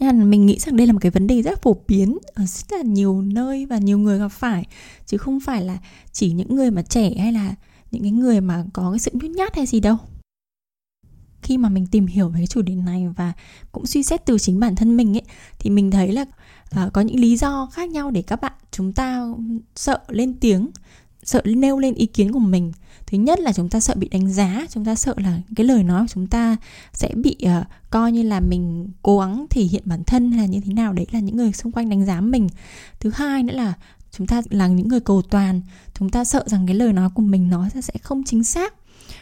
nên 0.03 0.31
mình 0.31 0.47
nghĩ 0.47 0.59
rằng 0.59 0.77
đây 0.77 0.87
là 0.87 0.93
một 0.93 0.99
cái 1.03 1.11
vấn 1.11 1.27
đề 1.27 1.43
rất 1.43 1.63
phổ 1.63 1.77
biến 1.89 2.19
ở 2.35 2.45
rất 2.47 2.77
là 2.77 2.83
nhiều 2.83 3.23
nơi 3.23 3.67
và 3.67 3.79
nhiều 3.79 3.99
người 3.99 4.19
gặp 4.19 4.29
phải. 4.29 4.65
Chứ 5.07 5.17
không 5.17 5.41
phải 5.41 5.65
là 5.65 5.79
chỉ 6.13 6.33
những 6.33 6.57
người 6.57 6.71
mà 6.71 6.83
trẻ 6.83 7.15
hay 7.19 7.33
là 7.33 7.55
những 7.91 8.03
cái 8.03 8.11
người 8.11 8.41
mà 8.41 8.65
có 8.73 8.91
cái 8.91 8.99
sự 8.99 9.11
nhút 9.15 9.31
nhát 9.31 9.57
hay 9.57 9.67
gì 9.67 9.81
đâu. 9.81 9.97
Khi 11.43 11.59
mà 11.59 11.69
mình 11.69 11.87
tìm 11.87 12.07
hiểu 12.07 12.29
về 12.29 12.39
cái 12.39 12.47
chủ 12.47 12.63
đề 12.63 12.75
này 12.75 13.09
và 13.17 13.33
cũng 13.73 13.87
suy 13.87 14.03
xét 14.03 14.27
từ 14.27 14.39
chính 14.39 14.61
bản 14.61 14.77
thân 14.77 14.97
mình 14.97 15.17
ấy 15.17 15.23
thì 15.59 15.71
mình 15.71 15.91
thấy 15.91 16.13
là 16.13 16.23
uh, 16.23 16.93
có 16.93 17.01
những 17.01 17.21
lý 17.21 17.37
do 17.37 17.69
khác 17.73 17.91
nhau 17.91 18.11
để 18.11 18.23
các 18.23 18.41
bạn 18.41 18.53
chúng 18.71 18.93
ta 18.93 19.27
sợ 19.75 19.99
lên 20.09 20.35
tiếng 20.35 20.71
sợ 21.25 21.43
nêu 21.45 21.79
lên 21.79 21.95
ý 21.95 22.07
kiến 22.07 22.33
của 22.33 22.39
mình 22.39 22.73
thứ 23.13 23.19
nhất 23.19 23.41
là 23.41 23.53
chúng 23.53 23.69
ta 23.69 23.81
sợ 23.81 23.95
bị 23.97 24.09
đánh 24.09 24.33
giá 24.33 24.67
chúng 24.71 24.85
ta 24.85 24.95
sợ 24.95 25.15
là 25.17 25.39
cái 25.57 25.67
lời 25.67 25.83
nói 25.83 26.03
của 26.03 26.09
chúng 26.15 26.27
ta 26.27 26.57
sẽ 26.93 27.15
bị 27.15 27.37
uh, 27.45 27.67
coi 27.91 28.13
như 28.13 28.23
là 28.23 28.41
mình 28.41 28.89
cố 29.03 29.19
gắng 29.19 29.47
thể 29.51 29.63
hiện 29.63 29.83
bản 29.85 30.05
thân 30.05 30.33
hay 30.33 30.41
là 30.41 30.47
như 30.47 30.61
thế 30.61 30.73
nào. 30.73 30.93
Đấy 30.93 31.07
là 31.13 31.21
những 31.21 31.37
người 31.37 31.53
xung 31.53 31.73
quanh 31.73 31.91
đánh 31.91 32.05
giá 32.05 32.21
mình. 32.21 32.49
Thứ 33.01 33.11
hai 33.15 33.43
nữa 33.43 33.55
là 33.55 33.75
chúng 34.11 34.27
ta 34.27 34.43
là 34.51 34.67
những 34.67 34.89
người 34.89 35.01
cầu 35.01 35.23
toàn 35.23 35.61
chúng 35.95 36.11
ta 36.11 36.25
sợ 36.25 36.45
rằng 36.47 36.67
cái 36.67 36.77
lời 36.77 36.93
nói 36.93 37.09
của 37.15 37.23
mình 37.23 37.51
nói 37.51 37.69
ra 37.75 37.81
sẽ 37.81 37.95
không 38.03 38.23
chính 38.25 38.45
xác. 38.45 38.75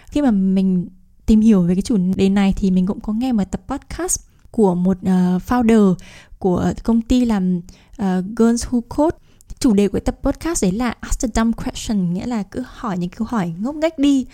Khi 0.06 0.22
mà 0.22 0.30
mình 0.30 0.88
tìm 1.26 1.40
hiểu 1.40 1.62
về 1.62 1.74
cái 1.74 1.82
chủ 1.82 1.96
đề 2.16 2.28
này 2.28 2.54
thì 2.56 2.70
mình 2.70 2.86
cũng 2.86 3.00
có 3.00 3.12
nghe 3.12 3.32
một 3.32 3.44
tập 3.50 3.60
podcast 3.68 4.20
của 4.50 4.74
một 4.74 4.98
uh, 4.98 5.42
founder 5.48 5.94
của 6.38 6.72
công 6.82 7.02
ty 7.02 7.24
làm 7.24 7.58
uh, 7.58 8.06
Girls 8.36 8.66
Who 8.66 8.80
Code 8.80 9.16
chủ 9.60 9.72
đề 9.72 9.88
của 9.88 10.00
tập 10.00 10.18
podcast 10.22 10.62
đấy 10.62 10.72
là 10.72 10.94
ask 11.00 11.20
the 11.20 11.28
dumb 11.34 11.52
question 11.52 12.14
nghĩa 12.14 12.26
là 12.26 12.42
cứ 12.42 12.62
hỏi 12.66 12.98
những 12.98 13.10
câu 13.10 13.26
hỏi 13.30 13.52
ngốc 13.60 13.74
nghếch 13.74 13.98
đi. 13.98 14.26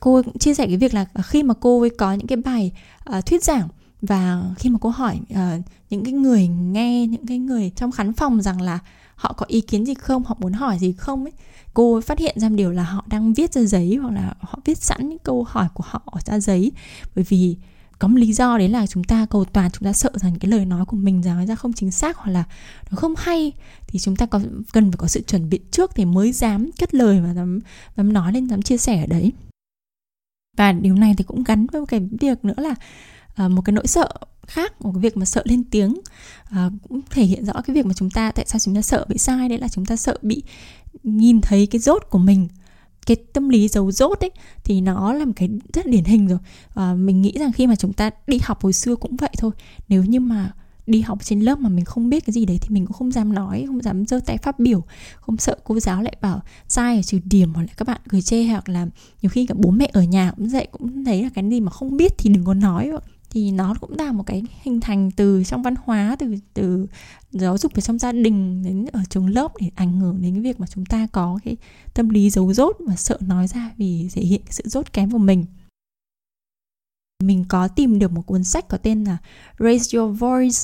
Cô 0.00 0.22
cũng 0.24 0.38
chia 0.38 0.54
sẻ 0.54 0.66
cái 0.66 0.76
việc 0.76 0.94
là 0.94 1.06
à, 1.14 1.22
khi 1.22 1.42
mà 1.42 1.54
cô 1.60 1.80
ấy 1.80 1.90
có 1.90 2.12
những 2.12 2.26
cái 2.26 2.36
bài 2.36 2.72
uh, 3.18 3.26
thuyết 3.26 3.44
giảng 3.44 3.68
và 4.02 4.42
khi 4.58 4.70
mà 4.70 4.78
cô 4.80 4.88
hỏi 4.88 5.20
uh, 5.32 5.64
những 5.90 6.04
cái 6.04 6.12
người 6.12 6.48
nghe 6.48 7.06
những 7.06 7.26
cái 7.26 7.38
người 7.38 7.72
trong 7.76 7.92
khán 7.92 8.12
phòng 8.12 8.42
rằng 8.42 8.60
là 8.60 8.78
họ 9.14 9.32
có 9.32 9.46
ý 9.48 9.60
kiến 9.60 9.86
gì 9.86 9.94
không 9.94 10.24
họ 10.24 10.36
muốn 10.40 10.52
hỏi 10.52 10.78
gì 10.78 10.92
không 10.92 11.24
ấy 11.24 11.32
cô 11.74 11.94
ấy 11.94 12.02
phát 12.02 12.18
hiện 12.18 12.40
ra 12.40 12.48
một 12.48 12.56
điều 12.56 12.70
là 12.70 12.82
họ 12.82 13.04
đang 13.06 13.32
viết 13.32 13.52
ra 13.52 13.62
giấy 13.62 13.98
hoặc 14.02 14.10
là 14.14 14.34
họ 14.40 14.58
viết 14.64 14.78
sẵn 14.78 15.08
những 15.08 15.18
câu 15.18 15.46
hỏi 15.48 15.66
của 15.74 15.84
họ 15.86 16.02
ra 16.26 16.40
giấy. 16.40 16.72
Bởi 17.14 17.24
vì 17.28 17.56
có 18.02 18.08
một 18.08 18.18
lý 18.18 18.32
do 18.32 18.58
đấy 18.58 18.68
là 18.68 18.86
chúng 18.86 19.04
ta 19.04 19.26
cầu 19.30 19.44
toàn 19.44 19.70
chúng 19.70 19.84
ta 19.84 19.92
sợ 19.92 20.10
rằng 20.14 20.38
cái 20.38 20.50
lời 20.50 20.64
nói 20.64 20.84
của 20.84 20.96
mình 20.96 21.22
nói 21.24 21.46
ra 21.46 21.54
không 21.54 21.72
chính 21.72 21.90
xác 21.90 22.16
hoặc 22.16 22.30
là 22.32 22.44
nó 22.90 22.96
không 22.96 23.14
hay. 23.18 23.52
Thì 23.86 23.98
chúng 23.98 24.16
ta 24.16 24.26
có 24.26 24.40
cần 24.72 24.90
phải 24.90 24.96
có 24.98 25.06
sự 25.06 25.22
chuẩn 25.22 25.50
bị 25.50 25.60
trước 25.70 25.90
thì 25.94 26.04
mới 26.04 26.32
dám 26.32 26.70
cất 26.78 26.94
lời 26.94 27.20
và 27.20 27.34
dám 27.34 27.60
dám 27.96 28.12
nói 28.12 28.32
lên 28.32 28.48
dám 28.48 28.62
chia 28.62 28.76
sẻ 28.76 29.00
ở 29.00 29.06
đấy. 29.06 29.32
Và 30.56 30.72
điều 30.72 30.94
này 30.94 31.14
thì 31.18 31.24
cũng 31.24 31.44
gắn 31.44 31.66
với 31.66 31.80
một 31.80 31.86
cái 31.86 32.00
việc 32.20 32.44
nữa 32.44 32.54
là 32.56 32.74
À, 33.34 33.48
một 33.48 33.62
cái 33.64 33.72
nỗi 33.72 33.86
sợ 33.86 34.08
khác 34.46 34.82
một 34.82 34.92
cái 34.94 35.00
việc 35.00 35.16
mà 35.16 35.24
sợ 35.24 35.42
lên 35.44 35.64
tiếng. 35.64 36.00
À, 36.50 36.70
cũng 36.88 37.00
thể 37.10 37.24
hiện 37.24 37.44
rõ 37.44 37.52
cái 37.52 37.76
việc 37.76 37.86
mà 37.86 37.94
chúng 37.94 38.10
ta 38.10 38.30
tại 38.30 38.44
sao 38.48 38.58
chúng 38.58 38.74
ta 38.74 38.82
sợ 38.82 39.04
bị 39.08 39.18
sai 39.18 39.48
đấy 39.48 39.58
là 39.58 39.68
chúng 39.68 39.86
ta 39.86 39.96
sợ 39.96 40.18
bị 40.22 40.42
nhìn 41.02 41.40
thấy 41.40 41.66
cái 41.66 41.80
rốt 41.80 42.02
của 42.10 42.18
mình 42.18 42.48
cái 43.06 43.16
tâm 43.32 43.48
lý 43.48 43.68
giấu 43.68 43.92
dốt 43.92 44.20
ấy 44.20 44.30
thì 44.64 44.80
nó 44.80 45.12
là 45.12 45.24
một 45.24 45.32
cái 45.36 45.48
rất 45.72 45.86
điển 45.86 46.04
hình 46.04 46.28
rồi. 46.28 46.38
À, 46.74 46.94
mình 46.94 47.22
nghĩ 47.22 47.32
rằng 47.38 47.52
khi 47.52 47.66
mà 47.66 47.76
chúng 47.76 47.92
ta 47.92 48.10
đi 48.26 48.38
học 48.42 48.62
hồi 48.62 48.72
xưa 48.72 48.96
cũng 48.96 49.16
vậy 49.16 49.30
thôi. 49.38 49.50
Nếu 49.88 50.04
như 50.04 50.20
mà 50.20 50.52
đi 50.86 51.00
học 51.00 51.18
trên 51.24 51.40
lớp 51.40 51.58
mà 51.58 51.68
mình 51.68 51.84
không 51.84 52.08
biết 52.08 52.26
cái 52.26 52.32
gì 52.32 52.44
đấy 52.44 52.58
thì 52.62 52.68
mình 52.74 52.86
cũng 52.86 52.96
không 52.96 53.12
dám 53.12 53.32
nói 53.32 53.64
không 53.66 53.82
dám 53.82 54.06
giơ 54.06 54.20
tay 54.26 54.36
phát 54.36 54.58
biểu 54.58 54.84
không 55.20 55.36
sợ 55.36 55.56
cô 55.64 55.80
giáo 55.80 56.02
lại 56.02 56.16
bảo 56.20 56.40
sai 56.68 56.96
ở 56.96 57.02
trừ 57.02 57.18
điểm 57.24 57.54
hoặc 57.54 57.62
là 57.62 57.68
các 57.76 57.88
bạn 57.88 58.00
cười 58.08 58.22
chê 58.22 58.44
hoặc 58.44 58.68
là 58.68 58.86
nhiều 59.22 59.30
khi 59.30 59.46
cả 59.46 59.54
bố 59.58 59.70
mẹ 59.70 59.90
ở 59.92 60.02
nhà 60.02 60.32
cũng 60.36 60.48
dạy 60.48 60.68
cũng 60.72 61.04
thấy 61.04 61.22
là 61.22 61.28
cái 61.34 61.50
gì 61.50 61.60
mà 61.60 61.70
không 61.70 61.96
biết 61.96 62.12
thì 62.18 62.30
đừng 62.30 62.44
có 62.44 62.54
nói 62.54 62.90
thì 63.32 63.50
nó 63.50 63.74
cũng 63.80 63.98
là 63.98 64.12
một 64.12 64.22
cái 64.26 64.42
hình 64.62 64.80
thành 64.80 65.10
từ 65.10 65.44
trong 65.44 65.62
văn 65.62 65.74
hóa, 65.84 66.16
từ 66.18 66.36
từ 66.54 66.86
giáo 67.30 67.58
dục 67.58 67.74
ở 67.74 67.80
trong 67.80 67.98
gia 67.98 68.12
đình 68.12 68.62
đến 68.62 68.86
ở 68.92 69.00
trường 69.10 69.28
lớp 69.28 69.52
để 69.60 69.70
ảnh 69.74 69.92
hưởng 70.00 70.22
đến 70.22 70.34
cái 70.34 70.42
việc 70.42 70.60
mà 70.60 70.66
chúng 70.66 70.86
ta 70.86 71.06
có 71.12 71.38
cái 71.44 71.56
tâm 71.94 72.08
lý 72.08 72.30
giấu 72.30 72.52
dốt 72.52 72.76
và 72.86 72.96
sợ 72.96 73.18
nói 73.20 73.46
ra 73.46 73.70
vì 73.76 74.08
thể 74.12 74.22
hiện 74.22 74.40
sự 74.50 74.62
dốt 74.66 74.92
kém 74.92 75.10
của 75.10 75.18
mình 75.18 75.44
mình 77.26 77.44
có 77.48 77.68
tìm 77.68 77.98
được 77.98 78.12
một 78.12 78.22
cuốn 78.26 78.44
sách 78.44 78.68
có 78.68 78.78
tên 78.78 79.04
là 79.04 79.16
Raise 79.58 79.98
Your 79.98 80.18
Voice 80.18 80.58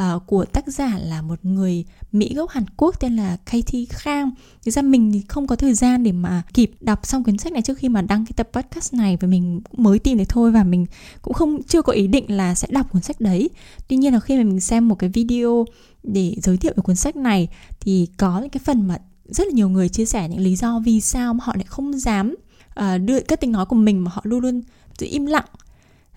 uh, 0.00 0.26
của 0.26 0.44
tác 0.44 0.66
giả 0.66 0.98
là 0.98 1.22
một 1.22 1.44
người 1.44 1.84
Mỹ 2.12 2.34
gốc 2.34 2.50
Hàn 2.50 2.64
Quốc 2.76 3.00
tên 3.00 3.16
là 3.16 3.36
Katie 3.36 3.84
Khang. 3.90 4.30
Thực 4.64 4.70
ra 4.70 4.82
mình 4.82 5.12
thì 5.12 5.22
không 5.28 5.46
có 5.46 5.56
thời 5.56 5.74
gian 5.74 6.02
để 6.02 6.12
mà 6.12 6.42
kịp 6.54 6.70
đọc 6.80 7.06
xong 7.06 7.24
cuốn 7.24 7.38
sách 7.38 7.52
này 7.52 7.62
trước 7.62 7.78
khi 7.78 7.88
mà 7.88 8.02
đăng 8.02 8.26
cái 8.26 8.32
tập 8.36 8.48
podcast 8.52 8.94
này 8.94 9.16
và 9.20 9.28
mình 9.28 9.60
mới 9.76 9.98
tìm 9.98 10.18
được 10.18 10.24
thôi 10.28 10.50
và 10.50 10.64
mình 10.64 10.86
cũng 11.22 11.34
không 11.34 11.62
chưa 11.62 11.82
có 11.82 11.92
ý 11.92 12.06
định 12.06 12.36
là 12.36 12.54
sẽ 12.54 12.68
đọc 12.70 12.92
cuốn 12.92 13.02
sách 13.02 13.20
đấy. 13.20 13.50
Tuy 13.88 13.96
nhiên 13.96 14.12
là 14.12 14.20
khi 14.20 14.36
mà 14.36 14.42
mình 14.42 14.60
xem 14.60 14.88
một 14.88 14.94
cái 14.94 15.10
video 15.10 15.64
để 16.02 16.34
giới 16.42 16.56
thiệu 16.56 16.72
về 16.76 16.80
cuốn 16.82 16.96
sách 16.96 17.16
này 17.16 17.48
thì 17.80 18.08
có 18.16 18.40
những 18.40 18.50
cái 18.50 18.60
phần 18.64 18.88
mà 18.88 18.98
rất 19.28 19.46
là 19.46 19.52
nhiều 19.52 19.68
người 19.68 19.88
chia 19.88 20.04
sẻ 20.04 20.28
những 20.28 20.40
lý 20.40 20.56
do 20.56 20.80
vì 20.84 21.00
sao 21.00 21.34
mà 21.34 21.44
họ 21.44 21.52
lại 21.56 21.64
không 21.68 21.98
dám 21.98 22.34
uh, 22.80 23.00
đưa 23.04 23.20
cái 23.20 23.36
tiếng 23.36 23.52
nói 23.52 23.66
của 23.66 23.76
mình 23.76 24.04
mà 24.04 24.10
họ 24.14 24.22
luôn 24.24 24.40
luôn 24.40 24.62
giữ 24.98 25.06
im 25.10 25.26
lặng 25.26 25.44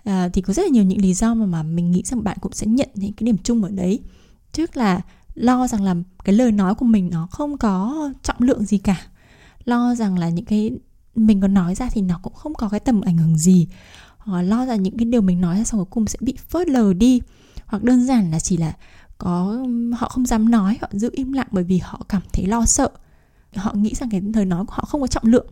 à, 0.06 0.28
thì 0.32 0.42
có 0.42 0.52
rất 0.52 0.62
là 0.62 0.68
nhiều 0.68 0.84
những 0.84 1.00
lý 1.00 1.14
do 1.14 1.34
mà 1.34 1.46
mà 1.46 1.62
mình 1.62 1.90
nghĩ 1.90 2.02
rằng 2.04 2.24
bạn 2.24 2.36
cũng 2.40 2.52
sẽ 2.52 2.66
nhận 2.66 2.88
những 2.94 3.12
cái 3.12 3.24
điểm 3.24 3.36
chung 3.38 3.64
ở 3.64 3.70
đấy. 3.70 4.00
Trước 4.52 4.76
là 4.76 5.00
lo 5.34 5.68
rằng 5.68 5.82
là 5.82 5.94
cái 6.24 6.34
lời 6.34 6.52
nói 6.52 6.74
của 6.74 6.86
mình 6.86 7.10
nó 7.10 7.28
không 7.30 7.58
có 7.58 8.10
trọng 8.22 8.36
lượng 8.38 8.64
gì 8.64 8.78
cả. 8.78 9.06
Lo 9.64 9.94
rằng 9.94 10.18
là 10.18 10.28
những 10.28 10.44
cái 10.44 10.70
mình 11.14 11.40
có 11.40 11.48
nói 11.48 11.74
ra 11.74 11.88
thì 11.92 12.02
nó 12.02 12.20
cũng 12.22 12.34
không 12.34 12.54
có 12.54 12.68
cái 12.68 12.80
tầm 12.80 13.00
ảnh 13.00 13.16
hưởng 13.16 13.38
gì. 13.38 13.68
Hoặc 14.18 14.42
lo 14.42 14.66
rằng 14.66 14.82
những 14.82 14.96
cái 14.98 15.04
điều 15.04 15.20
mình 15.20 15.40
nói 15.40 15.58
ra 15.58 15.64
xong 15.64 15.80
cuối 15.80 15.86
cùng 15.90 16.06
sẽ 16.06 16.18
bị 16.20 16.34
phớt 16.48 16.68
lờ 16.68 16.92
đi. 16.92 17.20
Hoặc 17.66 17.82
đơn 17.82 18.06
giản 18.06 18.30
là 18.30 18.40
chỉ 18.40 18.56
là 18.56 18.76
có 19.18 19.64
họ 19.96 20.08
không 20.08 20.26
dám 20.26 20.50
nói 20.50 20.78
họ 20.80 20.88
giữ 20.92 21.10
im 21.12 21.32
lặng 21.32 21.48
bởi 21.50 21.64
vì 21.64 21.78
họ 21.78 22.00
cảm 22.08 22.22
thấy 22.32 22.46
lo 22.46 22.66
sợ. 22.66 22.90
Họ 23.54 23.74
nghĩ 23.74 23.94
rằng 23.94 24.10
cái 24.10 24.20
lời 24.34 24.44
nói 24.44 24.64
của 24.66 24.72
họ 24.72 24.84
không 24.84 25.00
có 25.00 25.06
trọng 25.06 25.26
lượng 25.26 25.46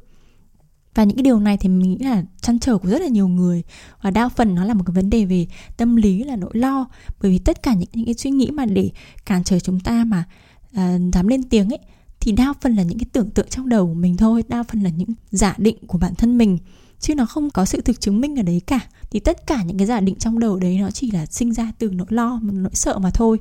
và 0.94 1.04
những 1.04 1.16
cái 1.16 1.22
điều 1.22 1.40
này 1.40 1.56
thì 1.56 1.68
mình 1.68 1.90
nghĩ 1.90 1.98
là 1.98 2.22
chăn 2.40 2.58
trở 2.58 2.78
của 2.78 2.88
rất 2.88 3.00
là 3.00 3.08
nhiều 3.08 3.28
người. 3.28 3.62
Và 4.02 4.10
đa 4.10 4.28
phần 4.28 4.54
nó 4.54 4.64
là 4.64 4.74
một 4.74 4.84
cái 4.86 4.94
vấn 4.94 5.10
đề 5.10 5.24
về 5.24 5.46
tâm 5.76 5.96
lý 5.96 6.24
là 6.24 6.36
nỗi 6.36 6.50
lo. 6.54 6.86
Bởi 7.20 7.30
vì 7.30 7.38
tất 7.38 7.62
cả 7.62 7.74
những, 7.74 7.88
những 7.92 8.04
cái 8.04 8.14
suy 8.14 8.30
nghĩ 8.30 8.50
mà 8.50 8.66
để 8.66 8.90
cản 9.26 9.44
trở 9.44 9.58
chúng 9.58 9.80
ta 9.80 10.04
mà 10.04 10.24
uh, 10.70 11.12
dám 11.12 11.28
lên 11.28 11.42
tiếng 11.42 11.70
ấy 11.70 11.78
thì 12.20 12.32
đa 12.32 12.52
phần 12.60 12.76
là 12.76 12.82
những 12.82 12.98
cái 12.98 13.06
tưởng 13.12 13.30
tượng 13.30 13.48
trong 13.48 13.68
đầu 13.68 13.86
của 13.86 13.94
mình 13.94 14.16
thôi. 14.16 14.42
Đa 14.48 14.62
phần 14.62 14.82
là 14.82 14.90
những 14.90 15.08
giả 15.30 15.54
định 15.58 15.86
của 15.86 15.98
bản 15.98 16.14
thân 16.14 16.38
mình. 16.38 16.58
Chứ 17.00 17.14
nó 17.14 17.26
không 17.26 17.50
có 17.50 17.64
sự 17.64 17.80
thực 17.80 18.00
chứng 18.00 18.20
minh 18.20 18.38
ở 18.38 18.42
đấy 18.42 18.62
cả. 18.66 18.80
Thì 19.10 19.20
tất 19.20 19.46
cả 19.46 19.62
những 19.62 19.78
cái 19.78 19.86
giả 19.86 20.00
định 20.00 20.14
trong 20.14 20.38
đầu 20.38 20.56
đấy 20.56 20.78
nó 20.78 20.90
chỉ 20.90 21.10
là 21.10 21.26
sinh 21.26 21.54
ra 21.54 21.72
từ 21.78 21.90
nỗi 21.90 22.06
lo 22.10 22.40
nỗi 22.42 22.74
sợ 22.74 22.98
mà 22.98 23.10
thôi. 23.10 23.38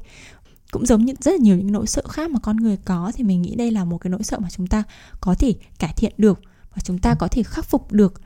Cũng 0.71 0.85
giống 0.85 1.05
như 1.05 1.13
rất 1.21 1.31
là 1.31 1.37
nhiều 1.37 1.57
những 1.57 1.71
nỗi 1.71 1.87
sợ 1.87 2.01
khác 2.09 2.31
mà 2.31 2.39
con 2.39 2.57
người 2.57 2.77
có 2.85 3.11
thì 3.15 3.23
mình 3.23 3.41
nghĩ 3.41 3.55
đây 3.55 3.71
là 3.71 3.85
một 3.85 3.97
cái 3.97 4.11
nỗi 4.11 4.23
sợ 4.23 4.39
mà 4.39 4.49
chúng 4.49 4.67
ta 4.67 4.83
có 5.21 5.35
thể 5.35 5.53
cải 5.79 5.93
thiện 5.97 6.13
được 6.17 6.39
và 6.75 6.81
chúng 6.83 6.97
ta 6.97 7.15
có 7.15 7.27
thể 7.27 7.43
khắc 7.43 7.65
phục 7.65 7.91
được 7.91 8.21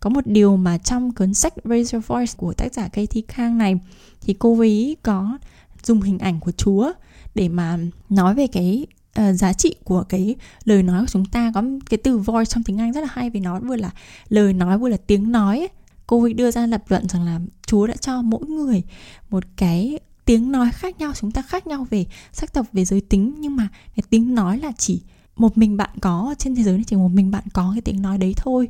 có 0.00 0.10
một 0.10 0.26
điều 0.26 0.56
mà 0.56 0.78
trong 0.78 1.14
cuốn 1.14 1.34
sách 1.34 1.54
Raise 1.64 1.96
Your 1.96 2.06
Voice 2.06 2.32
của 2.36 2.52
tác 2.52 2.74
giả 2.74 2.88
Katie 2.88 3.22
Khang 3.28 3.58
này 3.58 3.80
thì 4.20 4.34
cô 4.38 4.58
ấy 4.58 4.96
có 5.02 5.38
dùng 5.82 6.02
hình 6.02 6.18
ảnh 6.18 6.40
của 6.40 6.52
Chúa 6.52 6.92
để 7.34 7.48
mà 7.48 7.78
nói 8.08 8.34
về 8.34 8.46
cái 8.46 8.86
uh, 9.20 9.24
giá 9.34 9.52
trị 9.52 9.74
của 9.84 10.04
cái 10.08 10.36
lời 10.64 10.82
nói 10.82 11.00
của 11.00 11.10
chúng 11.10 11.24
ta 11.24 11.52
có 11.54 11.62
cái 11.90 11.98
từ 11.98 12.18
voice 12.18 12.48
trong 12.48 12.62
tiếng 12.62 12.78
Anh 12.78 12.92
rất 12.92 13.00
là 13.00 13.08
hay 13.10 13.30
vì 13.30 13.40
nó 13.40 13.60
vừa 13.60 13.76
là 13.76 13.90
lời 14.28 14.52
nói 14.52 14.78
vừa 14.78 14.88
là 14.88 14.96
tiếng 15.06 15.32
nói 15.32 15.58
ấy. 15.58 15.68
cô 16.06 16.22
ấy 16.22 16.34
đưa 16.34 16.50
ra 16.50 16.66
lập 16.66 16.82
luận 16.88 17.08
rằng 17.08 17.22
là 17.22 17.40
Chúa 17.66 17.86
đã 17.86 17.96
cho 17.96 18.22
mỗi 18.22 18.46
người 18.46 18.82
một 19.30 19.44
cái 19.56 19.98
tiếng 20.24 20.52
nói 20.52 20.70
khác 20.72 20.98
nhau 20.98 21.12
chúng 21.14 21.30
ta 21.30 21.42
khác 21.42 21.66
nhau 21.66 21.86
về 21.90 22.06
sắc 22.32 22.52
tộc 22.52 22.66
về 22.72 22.84
giới 22.84 23.00
tính 23.00 23.34
nhưng 23.38 23.56
mà 23.56 23.68
cái 23.96 24.02
tiếng 24.10 24.34
nói 24.34 24.58
là 24.58 24.72
chỉ 24.78 25.02
một 25.36 25.58
mình 25.58 25.76
bạn 25.76 25.90
có 26.00 26.34
trên 26.38 26.54
thế 26.54 26.62
giới 26.62 26.74
này 26.74 26.84
chỉ 26.86 26.96
một 26.96 27.08
mình 27.08 27.30
bạn 27.30 27.44
có 27.52 27.70
cái 27.74 27.80
tiếng 27.80 28.02
nói 28.02 28.18
đấy 28.18 28.34
thôi. 28.36 28.68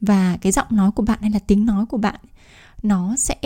Và 0.00 0.36
cái 0.40 0.52
giọng 0.52 0.66
nói 0.70 0.90
của 0.90 1.02
bạn 1.02 1.18
hay 1.20 1.30
là 1.30 1.38
tiếng 1.38 1.66
nói 1.66 1.86
của 1.86 1.98
bạn 1.98 2.20
nó 2.82 3.16
sẽ 3.16 3.36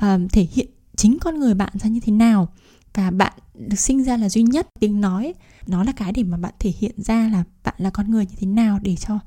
um, 0.00 0.28
thể 0.28 0.46
hiện 0.52 0.68
chính 0.96 1.18
con 1.18 1.38
người 1.38 1.54
bạn 1.54 1.72
ra 1.74 1.88
như 1.88 2.00
thế 2.00 2.12
nào. 2.12 2.48
Và 2.94 3.10
bạn 3.10 3.32
được 3.54 3.78
sinh 3.78 4.04
ra 4.04 4.16
là 4.16 4.28
duy 4.28 4.42
nhất. 4.42 4.68
Tiếng 4.80 5.00
nói 5.00 5.34
nó 5.66 5.84
là 5.84 5.92
cái 5.92 6.12
để 6.12 6.22
mà 6.22 6.36
bạn 6.36 6.54
thể 6.58 6.72
hiện 6.78 7.02
ra 7.02 7.28
là 7.32 7.44
bạn 7.64 7.74
là 7.78 7.90
con 7.90 8.10
người 8.10 8.26
như 8.26 8.34
thế 8.38 8.46
nào 8.46 8.78
để 8.82 8.96
cho 8.96 9.18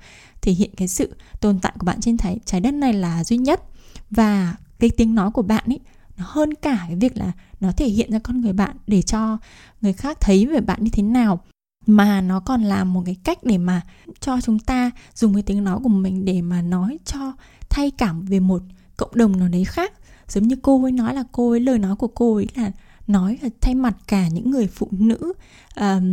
thể 0.42 0.52
hiện 0.52 0.72
cái 0.78 0.88
sự 0.88 1.16
tồn 1.42 1.60
tại 1.60 1.74
của 1.80 1.86
bạn 1.86 2.02
trên 2.02 2.18
trái, 2.18 2.40
trái 2.46 2.62
đất 2.62 2.74
này 2.74 2.94
là 2.94 3.24
duy 3.24 3.38
nhất. 3.38 3.62
Và 4.10 4.56
cái 4.80 4.90
tiếng 4.90 5.16
nói 5.16 5.32
của 5.32 5.42
bạn 5.42 5.64
ấy 5.66 5.80
nó 6.18 6.24
hơn 6.28 6.54
cả 6.54 6.86
cái 6.88 6.96
việc 6.96 7.18
là 7.18 7.32
nó 7.60 7.72
thể 7.72 7.88
hiện 7.88 8.12
ra 8.12 8.20
con 8.20 8.42
người 8.42 8.54
bạn 8.54 8.78
để 8.88 9.02
cho 9.02 9.38
người 9.82 9.94
khác 9.94 10.18
thấy 10.22 10.46
về 10.46 10.62
bạn 10.62 10.84
như 10.84 10.90
thế 10.90 11.04
nào 11.04 11.42
mà 11.88 12.22
nó 12.22 12.40
còn 12.40 12.64
là 12.64 12.84
một 12.84 13.04
cái 13.06 13.16
cách 13.24 13.44
để 13.44 13.58
mà 13.58 13.82
cho 14.20 14.42
chúng 14.42 14.60
ta 14.60 14.92
dùng 15.16 15.34
cái 15.34 15.44
tiếng 15.44 15.64
nói 15.64 15.80
của 15.84 15.90
mình 15.90 16.26
để 16.26 16.42
mà 16.42 16.62
nói 16.62 17.00
cho 17.06 17.34
thay 17.70 17.92
cảm 17.92 18.26
về 18.26 18.40
một 18.40 18.62
cộng 18.98 19.12
đồng 19.16 19.40
nào 19.40 19.48
đấy 19.48 19.64
khác. 19.66 19.94
Giống 20.28 20.48
như 20.48 20.56
cô 20.62 20.84
ấy 20.84 20.92
nói 20.92 21.16
là 21.16 21.24
cô 21.32 21.52
ấy 21.52 21.60
lời 21.60 21.80
nói 21.80 21.96
của 21.96 22.08
cô 22.08 22.36
ấy 22.36 22.48
là 22.56 22.72
nói 23.08 23.38
là 23.42 23.50
thay 23.62 23.76
mặt 23.76 23.98
cả 24.08 24.28
những 24.28 24.52
người 24.52 24.68
phụ 24.68 24.88
nữ 24.92 25.34
uh, 25.80 26.04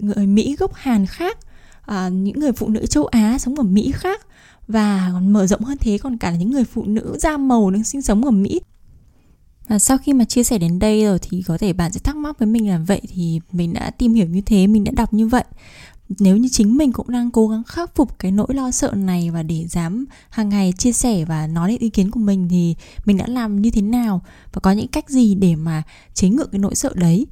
người 0.00 0.26
mỹ 0.26 0.56
gốc 0.58 0.74
hàn 0.74 1.06
khác 1.06 1.38
uh, 1.90 2.12
những 2.12 2.40
người 2.40 2.52
phụ 2.52 2.68
nữ 2.68 2.86
châu 2.86 3.06
á 3.06 3.38
sống 3.38 3.54
ở 3.54 3.62
mỹ 3.62 3.92
khác 3.94 4.26
và 4.68 5.10
còn 5.12 5.32
mở 5.32 5.46
rộng 5.46 5.64
hơn 5.64 5.78
thế 5.80 5.98
còn 5.98 6.18
cả 6.18 6.30
là 6.30 6.36
những 6.36 6.50
người 6.50 6.64
phụ 6.64 6.84
nữ 6.84 7.16
da 7.20 7.36
màu 7.36 7.70
đang 7.70 7.84
sinh 7.84 8.02
sống 8.02 8.24
ở 8.24 8.30
mỹ 8.30 8.60
và 9.68 9.78
sau 9.78 9.98
khi 9.98 10.12
mà 10.12 10.24
chia 10.24 10.42
sẻ 10.42 10.58
đến 10.58 10.78
đây 10.78 11.04
rồi 11.04 11.18
thì 11.22 11.42
có 11.42 11.58
thể 11.58 11.72
bạn 11.72 11.92
sẽ 11.92 12.00
thắc 12.00 12.16
mắc 12.16 12.38
với 12.38 12.46
mình 12.46 12.68
là 12.68 12.78
vậy 12.78 13.00
thì 13.08 13.40
mình 13.52 13.72
đã 13.72 13.90
tìm 13.90 14.14
hiểu 14.14 14.26
như 14.26 14.40
thế, 14.40 14.66
mình 14.66 14.84
đã 14.84 14.92
đọc 14.96 15.14
như 15.14 15.26
vậy. 15.26 15.44
Nếu 16.18 16.36
như 16.36 16.48
chính 16.48 16.76
mình 16.76 16.92
cũng 16.92 17.10
đang 17.10 17.30
cố 17.30 17.48
gắng 17.48 17.62
khắc 17.64 17.94
phục 17.94 18.18
cái 18.18 18.30
nỗi 18.30 18.46
lo 18.54 18.70
sợ 18.70 18.92
này 18.96 19.30
và 19.30 19.42
để 19.42 19.66
dám 19.68 20.04
hàng 20.30 20.48
ngày 20.48 20.72
chia 20.78 20.92
sẻ 20.92 21.24
và 21.24 21.46
nói 21.46 21.70
lên 21.70 21.78
ý 21.78 21.90
kiến 21.90 22.10
của 22.10 22.20
mình 22.20 22.48
thì 22.50 22.74
mình 23.04 23.16
đã 23.16 23.26
làm 23.26 23.62
như 23.62 23.70
thế 23.70 23.82
nào 23.82 24.22
và 24.52 24.60
có 24.60 24.72
những 24.72 24.88
cách 24.88 25.10
gì 25.10 25.34
để 25.34 25.56
mà 25.56 25.82
chế 26.14 26.28
ngự 26.28 26.44
cái 26.52 26.58
nỗi 26.58 26.74
sợ 26.74 26.92
đấy? 26.94 27.26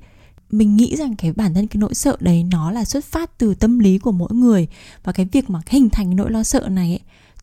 Mình 0.51 0.77
nghĩ 0.77 0.97
rằng 0.97 1.17
cái 1.17 1.33
bản 1.33 1.55
thân 1.55 1.67
cái 1.67 1.79
nỗi 1.79 1.95
sợ 1.95 2.17
đấy 2.21 2.45
nó 2.51 2.71
là 2.71 2.85
xuất 2.85 3.05
phát 3.05 3.39
từ 3.39 3.55
tâm 3.55 3.79
lý 3.79 3.99
của 3.99 4.13
mỗi 4.13 4.31
người 4.33 4.69
và 5.05 5.13
cái 5.13 5.27
việc 5.33 5.51
mà 5.51 5.61
hình 5.67 5.91
thành 5.91 6.17
nỗi 6.17 6.31
lo 6.31 6.43
sợ 6.43 6.69
này 6.71 6.89
ấy, 6.91 7.01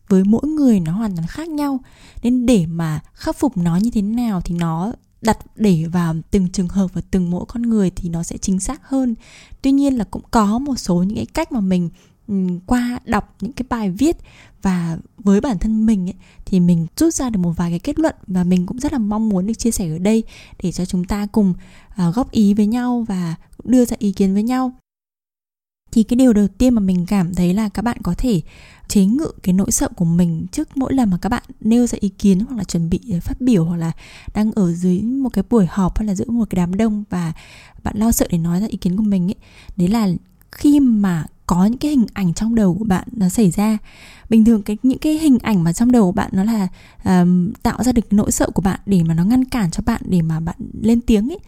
với 0.08 0.24
mỗi 0.24 0.42
người 0.46 0.80
nó 0.80 0.92
hoàn 0.92 1.16
toàn 1.16 1.26
khác 1.26 1.48
nhau. 1.48 1.80
Nên 2.22 2.46
để 2.46 2.66
mà 2.66 3.00
khắc 3.14 3.36
phục 3.36 3.56
nó 3.56 3.76
như 3.76 3.90
thế 3.90 4.02
nào 4.02 4.40
thì 4.40 4.54
nó 4.54 4.92
đặt 5.22 5.38
để 5.56 5.84
vào 5.92 6.14
từng 6.30 6.48
trường 6.48 6.68
hợp 6.68 6.86
và 6.92 7.00
từng 7.10 7.30
mỗi 7.30 7.44
con 7.48 7.62
người 7.62 7.90
thì 7.90 8.08
nó 8.08 8.22
sẽ 8.22 8.36
chính 8.38 8.60
xác 8.60 8.88
hơn. 8.88 9.14
Tuy 9.62 9.72
nhiên 9.72 9.98
là 9.98 10.04
cũng 10.04 10.22
có 10.30 10.58
một 10.58 10.76
số 10.76 11.02
những 11.02 11.16
cái 11.16 11.26
cách 11.26 11.52
mà 11.52 11.60
mình 11.60 11.90
ừ, 12.28 12.34
qua 12.66 12.98
đọc 13.04 13.36
những 13.40 13.52
cái 13.52 13.66
bài 13.68 13.90
viết 13.90 14.16
và 14.62 14.98
với 15.18 15.40
bản 15.40 15.58
thân 15.58 15.86
mình 15.86 16.08
ấy, 16.08 16.14
thì 16.44 16.60
mình 16.60 16.86
rút 16.96 17.14
ra 17.14 17.30
được 17.30 17.38
một 17.38 17.52
vài 17.56 17.70
cái 17.70 17.78
kết 17.78 17.98
luận 17.98 18.14
và 18.26 18.44
mình 18.44 18.66
cũng 18.66 18.78
rất 18.78 18.92
là 18.92 18.98
mong 18.98 19.28
muốn 19.28 19.46
được 19.46 19.54
chia 19.54 19.70
sẻ 19.70 19.88
ở 19.88 19.98
đây 19.98 20.22
để 20.62 20.72
cho 20.72 20.84
chúng 20.84 21.04
ta 21.04 21.26
cùng 21.32 21.54
uh, 22.08 22.14
góp 22.14 22.30
ý 22.30 22.54
với 22.54 22.66
nhau 22.66 23.04
và 23.08 23.34
đưa 23.64 23.84
ra 23.84 23.96
ý 23.98 24.12
kiến 24.12 24.34
với 24.34 24.42
nhau 24.42 24.72
thì 25.94 26.02
cái 26.02 26.16
điều 26.16 26.32
đầu 26.32 26.48
tiên 26.58 26.74
mà 26.74 26.80
mình 26.80 27.06
cảm 27.06 27.34
thấy 27.34 27.54
là 27.54 27.68
các 27.68 27.82
bạn 27.82 27.96
có 28.02 28.14
thể 28.18 28.40
chế 28.88 29.04
ngự 29.04 29.32
cái 29.42 29.52
nỗi 29.52 29.70
sợ 29.70 29.88
của 29.96 30.04
mình 30.04 30.46
trước 30.52 30.76
mỗi 30.76 30.94
lần 30.94 31.10
mà 31.10 31.18
các 31.22 31.28
bạn 31.28 31.42
nêu 31.60 31.86
ra 31.86 31.98
ý 32.00 32.08
kiến 32.08 32.40
hoặc 32.40 32.56
là 32.56 32.64
chuẩn 32.64 32.90
bị 32.90 33.00
ờ, 33.12 33.20
phát 33.20 33.40
biểu 33.40 33.64
hoặc 33.64 33.76
là 33.76 33.92
đang 34.34 34.52
ở 34.52 34.72
dưới 34.72 35.02
một 35.02 35.28
cái 35.32 35.44
buổi 35.50 35.66
họp 35.70 35.98
hay 35.98 36.06
là 36.06 36.14
giữa 36.14 36.24
một 36.28 36.44
cái 36.50 36.56
đám 36.56 36.74
đông 36.74 37.04
và 37.10 37.32
bạn 37.82 37.96
lo 37.98 38.12
sợ 38.12 38.26
để 38.30 38.38
nói 38.38 38.60
ra 38.60 38.66
ý 38.66 38.76
kiến 38.76 38.96
của 38.96 39.02
mình 39.02 39.28
ấy 39.28 39.34
đấy 39.76 39.88
là 39.88 40.08
khi 40.52 40.80
mà 40.80 41.26
có 41.46 41.64
những 41.64 41.78
cái 41.78 41.90
hình 41.90 42.06
ảnh 42.14 42.34
trong 42.34 42.54
đầu 42.54 42.74
của 42.78 42.84
bạn 42.84 43.08
nó 43.12 43.28
xảy 43.28 43.50
ra. 43.50 43.78
Bình 44.28 44.44
thường 44.44 44.62
cái 44.62 44.76
những 44.82 44.98
cái 44.98 45.12
hình 45.12 45.38
ảnh 45.38 45.64
mà 45.64 45.72
trong 45.72 45.92
đầu 45.92 46.04
của 46.04 46.12
bạn 46.12 46.30
nó 46.32 46.44
là 46.44 46.68
um, 47.04 47.52
tạo 47.62 47.82
ra 47.84 47.92
được 47.92 48.12
nỗi 48.12 48.32
sợ 48.32 48.50
của 48.54 48.62
bạn 48.62 48.80
để 48.86 49.02
mà 49.02 49.14
nó 49.14 49.24
ngăn 49.24 49.44
cản 49.44 49.70
cho 49.70 49.82
bạn 49.86 50.02
để 50.04 50.22
mà 50.22 50.40
bạn 50.40 50.56
lên 50.82 51.00
tiếng 51.00 51.28
ấy 51.28 51.38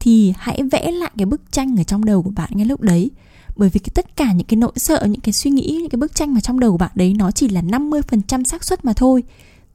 thì 0.00 0.34
hãy 0.38 0.62
vẽ 0.72 0.90
lại 0.90 1.10
cái 1.16 1.26
bức 1.26 1.52
tranh 1.52 1.80
ở 1.80 1.84
trong 1.84 2.04
đầu 2.04 2.22
của 2.22 2.30
bạn 2.30 2.50
ngay 2.52 2.66
lúc 2.66 2.80
đấy 2.80 3.10
bởi 3.56 3.68
vì 3.68 3.80
cái 3.80 3.90
tất 3.94 4.16
cả 4.16 4.32
những 4.32 4.46
cái 4.46 4.56
nỗi 4.56 4.72
sợ 4.76 5.06
những 5.10 5.20
cái 5.20 5.32
suy 5.32 5.50
nghĩ 5.50 5.78
những 5.80 5.90
cái 5.90 5.96
bức 5.96 6.14
tranh 6.14 6.34
mà 6.34 6.40
trong 6.40 6.60
đầu 6.60 6.72
của 6.72 6.78
bạn 6.78 6.90
đấy 6.94 7.14
nó 7.18 7.30
chỉ 7.30 7.48
là 7.48 7.62
50% 7.62 8.44
xác 8.44 8.64
suất 8.64 8.84
mà 8.84 8.92
thôi. 8.92 9.22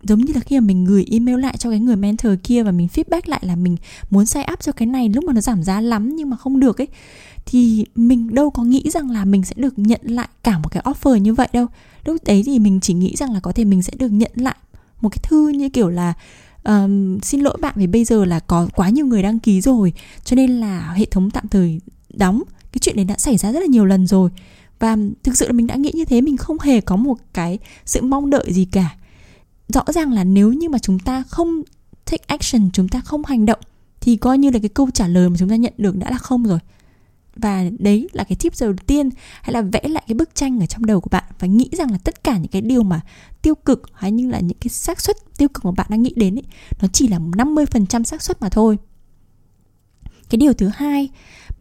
Giống 0.03 0.19
như 0.19 0.33
là 0.33 0.39
khi 0.39 0.59
mà 0.59 0.65
mình 0.65 0.85
gửi 0.85 1.05
email 1.11 1.39
lại 1.39 1.57
cho 1.57 1.69
cái 1.69 1.79
người 1.79 1.95
mentor 1.95 2.33
kia 2.43 2.63
và 2.63 2.71
mình 2.71 2.87
feedback 2.93 3.21
lại 3.25 3.39
là 3.43 3.55
mình 3.55 3.77
muốn 4.09 4.25
sign 4.25 4.43
up 4.53 4.59
cho 4.59 4.71
cái 4.71 4.85
này 4.85 5.09
lúc 5.09 5.23
mà 5.23 5.33
nó 5.33 5.41
giảm 5.41 5.63
giá 5.63 5.81
lắm 5.81 6.15
nhưng 6.15 6.29
mà 6.29 6.37
không 6.37 6.59
được 6.59 6.81
ấy 6.81 6.87
thì 7.45 7.85
mình 7.95 8.35
đâu 8.35 8.49
có 8.49 8.63
nghĩ 8.63 8.89
rằng 8.89 9.11
là 9.11 9.25
mình 9.25 9.43
sẽ 9.43 9.53
được 9.57 9.79
nhận 9.79 10.01
lại 10.03 10.27
cả 10.43 10.57
một 10.57 10.69
cái 10.71 10.83
offer 10.83 11.17
như 11.17 11.33
vậy 11.33 11.47
đâu. 11.53 11.67
Lúc 12.05 12.23
đấy 12.25 12.43
thì 12.45 12.59
mình 12.59 12.79
chỉ 12.79 12.93
nghĩ 12.93 13.15
rằng 13.15 13.33
là 13.33 13.39
có 13.39 13.51
thể 13.51 13.65
mình 13.65 13.83
sẽ 13.83 13.93
được 13.99 14.11
nhận 14.11 14.31
lại 14.35 14.55
một 15.01 15.09
cái 15.09 15.19
thư 15.23 15.47
như 15.47 15.69
kiểu 15.69 15.89
là 15.89 16.13
um, 16.63 17.19
xin 17.19 17.41
lỗi 17.41 17.57
bạn 17.61 17.73
vì 17.77 17.87
bây 17.87 18.05
giờ 18.05 18.25
là 18.25 18.39
có 18.39 18.67
quá 18.75 18.89
nhiều 18.89 19.05
người 19.05 19.23
đăng 19.23 19.39
ký 19.39 19.61
rồi 19.61 19.93
cho 20.23 20.35
nên 20.35 20.59
là 20.59 20.93
hệ 20.93 21.05
thống 21.05 21.31
tạm 21.31 21.47
thời 21.47 21.81
đóng 22.13 22.43
cái 22.77 22.81
chuyện 22.81 22.95
đấy 22.95 23.05
đã 23.05 23.17
xảy 23.17 23.37
ra 23.37 23.51
rất 23.51 23.59
là 23.59 23.65
nhiều 23.65 23.85
lần 23.85 24.07
rồi. 24.07 24.29
Và 24.79 24.97
thực 25.23 25.37
sự 25.37 25.45
là 25.47 25.51
mình 25.51 25.67
đã 25.67 25.75
nghĩ 25.75 25.91
như 25.93 26.05
thế 26.05 26.21
mình 26.21 26.37
không 26.37 26.59
hề 26.59 26.81
có 26.81 26.95
một 26.95 27.17
cái 27.33 27.59
sự 27.85 28.01
mong 28.01 28.29
đợi 28.29 28.53
gì 28.53 28.65
cả. 28.65 28.95
Rõ 29.67 29.83
ràng 29.87 30.11
là 30.11 30.23
nếu 30.23 30.53
như 30.53 30.69
mà 30.69 30.79
chúng 30.79 30.99
ta 30.99 31.23
không 31.27 31.61
take 32.05 32.23
action 32.27 32.69
chúng 32.73 32.87
ta 32.87 33.01
không 33.01 33.25
hành 33.25 33.45
động 33.45 33.59
thì 34.01 34.15
coi 34.15 34.37
như 34.37 34.49
là 34.49 34.59
cái 34.59 34.69
câu 34.69 34.89
trả 34.93 35.07
lời 35.07 35.29
mà 35.29 35.35
chúng 35.39 35.49
ta 35.49 35.55
nhận 35.55 35.73
được 35.77 35.97
đã 35.97 36.09
là 36.11 36.17
không 36.17 36.43
rồi. 36.43 36.59
Và 37.35 37.63
đấy 37.79 38.09
là 38.11 38.23
cái 38.23 38.35
tip 38.35 38.53
đầu 38.61 38.73
tiên 38.87 39.09
hay 39.41 39.53
là 39.53 39.61
vẽ 39.61 39.81
lại 39.83 40.03
cái 40.07 40.15
bức 40.15 40.35
tranh 40.35 40.59
ở 40.59 40.65
trong 40.65 40.85
đầu 40.85 41.01
của 41.01 41.09
bạn 41.09 41.23
và 41.39 41.47
nghĩ 41.47 41.69
rằng 41.71 41.91
là 41.91 41.97
tất 41.97 42.23
cả 42.23 42.37
những 42.37 42.51
cái 42.51 42.61
điều 42.61 42.83
mà 42.83 43.01
tiêu 43.41 43.55
cực 43.55 43.81
hay 43.93 44.11
như 44.11 44.29
là 44.29 44.39
những 44.39 44.57
cái 44.59 44.69
xác 44.69 45.01
suất 45.01 45.17
tiêu 45.37 45.47
cực 45.53 45.65
mà 45.65 45.71
bạn 45.71 45.87
đang 45.89 46.03
nghĩ 46.03 46.13
đến 46.15 46.35
ấy, 46.35 46.43
nó 46.81 46.87
chỉ 46.93 47.07
là 47.07 47.19
50% 47.19 48.03
xác 48.03 48.21
suất 48.21 48.41
mà 48.41 48.49
thôi. 48.49 48.77
Cái 50.29 50.37
điều 50.37 50.53
thứ 50.53 50.69
hai 50.73 51.09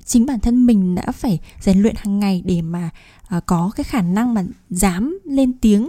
chính 0.06 0.26
bản 0.26 0.40
thân 0.40 0.66
mình 0.66 0.94
đã 0.94 1.12
phải 1.12 1.38
rèn 1.60 1.82
luyện 1.82 1.94
hàng 1.98 2.20
ngày 2.20 2.42
để 2.44 2.62
mà 2.62 2.90
uh, 3.36 3.46
có 3.46 3.70
cái 3.76 3.84
khả 3.84 4.02
năng 4.02 4.34
mà 4.34 4.44
dám 4.70 5.18
lên 5.24 5.52
tiếng. 5.52 5.88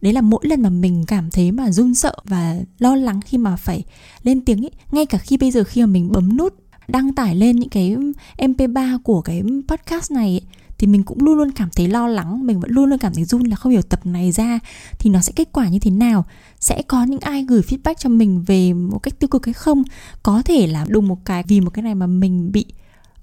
Đấy 0.00 0.12
là 0.12 0.20
mỗi 0.20 0.40
lần 0.46 0.62
mà 0.62 0.70
mình 0.70 1.04
cảm 1.06 1.30
thấy 1.30 1.52
mà 1.52 1.70
run 1.70 1.94
sợ 1.94 2.14
và 2.24 2.56
lo 2.78 2.96
lắng 2.96 3.20
khi 3.20 3.38
mà 3.38 3.56
phải 3.56 3.84
lên 4.22 4.40
tiếng 4.40 4.64
ấy 4.64 4.70
ngay 4.92 5.06
cả 5.06 5.18
khi 5.18 5.36
bây 5.36 5.50
giờ 5.50 5.64
khi 5.64 5.80
mà 5.80 5.86
mình 5.86 6.12
bấm 6.12 6.36
nút 6.36 6.54
đăng 6.88 7.14
tải 7.14 7.34
lên 7.34 7.56
những 7.56 7.68
cái 7.68 7.96
mp3 8.38 8.98
của 8.98 9.22
cái 9.22 9.42
podcast 9.68 10.10
này 10.10 10.28
ấy, 10.28 10.42
thì 10.78 10.86
mình 10.86 11.02
cũng 11.02 11.22
luôn 11.22 11.34
luôn 11.34 11.50
cảm 11.52 11.68
thấy 11.76 11.88
lo 11.88 12.08
lắng 12.08 12.46
mình 12.46 12.60
vẫn 12.60 12.70
luôn 12.70 12.84
luôn 12.90 12.98
cảm 12.98 13.14
thấy 13.14 13.24
run 13.24 13.44
là 13.44 13.56
không 13.56 13.72
hiểu 13.72 13.82
tập 13.82 14.06
này 14.06 14.32
ra 14.32 14.58
thì 14.98 15.10
nó 15.10 15.20
sẽ 15.20 15.32
kết 15.36 15.48
quả 15.52 15.68
như 15.68 15.78
thế 15.78 15.90
nào 15.90 16.24
sẽ 16.60 16.82
có 16.82 17.04
những 17.04 17.20
ai 17.20 17.44
gửi 17.44 17.60
feedback 17.60 17.94
cho 17.98 18.08
mình 18.08 18.44
về 18.46 18.72
một 18.72 18.98
cách 18.98 19.18
tiêu 19.18 19.28
cực 19.28 19.46
hay 19.46 19.52
không 19.52 19.82
có 20.22 20.42
thể 20.44 20.66
là 20.66 20.86
đùng 20.88 21.08
một 21.08 21.24
cái 21.24 21.44
vì 21.48 21.60
một 21.60 21.70
cái 21.70 21.82
này 21.82 21.94
mà 21.94 22.06
mình 22.06 22.52
bị 22.52 22.64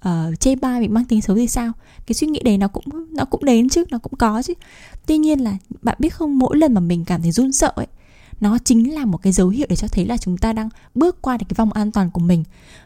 uh, 0.10 0.40
chê 0.40 0.56
bai 0.56 0.80
mình 0.80 0.94
mang 0.94 1.06
tính 1.06 1.22
xấu 1.22 1.36
thì 1.36 1.48
sao? 1.48 1.72
Cái 2.06 2.14
suy 2.14 2.28
nghĩ 2.28 2.40
đấy 2.46 2.58
nó 2.58 2.68
cũng 2.68 2.86
nó 3.12 3.26
cũng 3.26 3.46
đến 3.46 3.70
chứ 3.70 3.84
nó 3.92 3.98
cũng 3.98 4.14
có 4.20 4.42
chứ. 4.42 4.54
Tuy 5.06 5.18
nhiên 5.18 5.44
là 5.44 5.58
bạn 5.82 5.98
biết 6.00 6.10
không 6.10 6.40
mỗi 6.40 6.58
lần 6.58 6.74
mà 6.74 6.82
mình 6.82 7.06
cảm 7.06 7.22
thấy 7.22 7.32
run 7.32 7.52
sợ 7.52 7.72
ấy 7.76 7.88
nó 8.42 8.58
chính 8.64 8.96
là 8.96 9.06
một 9.06 9.18
cái 9.18 9.34
dấu 9.34 9.50
hiệu 9.50 9.68
để 9.70 9.76
cho 9.76 9.88
thấy 9.88 10.06
là 10.06 10.18
chúng 10.18 10.38
ta 10.38 10.54
đang 10.54 10.70
bước 10.96 11.22
qua 11.22 11.38
được 11.38 11.46
cái 11.50 11.56
vòng 11.56 11.74
an 11.74 11.92
toàn 11.92 12.12
của 12.12 12.22
mình. 12.22 12.44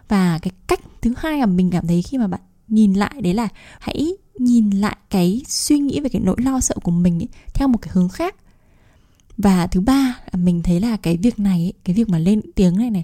Và 0.07 0.39
cái 0.41 0.51
cách 0.67 0.79
thứ 1.01 1.13
hai 1.17 1.39
mà 1.39 1.45
mình 1.45 1.69
cảm 1.71 1.87
thấy 1.87 2.01
khi 2.01 2.17
mà 2.17 2.27
bạn 2.27 2.41
nhìn 2.67 2.93
lại 2.93 3.21
đấy 3.21 3.33
là 3.33 3.47
hãy 3.79 4.13
nhìn 4.39 4.69
lại 4.69 4.97
cái 5.09 5.41
suy 5.47 5.79
nghĩ 5.79 5.99
về 5.99 6.09
cái 6.09 6.21
nỗi 6.25 6.35
lo 6.39 6.59
sợ 6.59 6.75
của 6.83 6.91
mình 6.91 7.21
ấy, 7.21 7.27
theo 7.53 7.67
một 7.67 7.77
cái 7.81 7.91
hướng 7.93 8.09
khác. 8.09 8.35
Và 9.37 9.67
thứ 9.67 9.81
ba 9.81 10.19
mình 10.33 10.63
thấy 10.63 10.79
là 10.79 10.97
cái 10.97 11.17
việc 11.17 11.39
này 11.39 11.59
ấy, 11.59 11.73
cái 11.83 11.95
việc 11.95 12.09
mà 12.09 12.17
lên 12.17 12.41
tiếng 12.55 12.77
này 12.77 12.89
này 12.89 13.03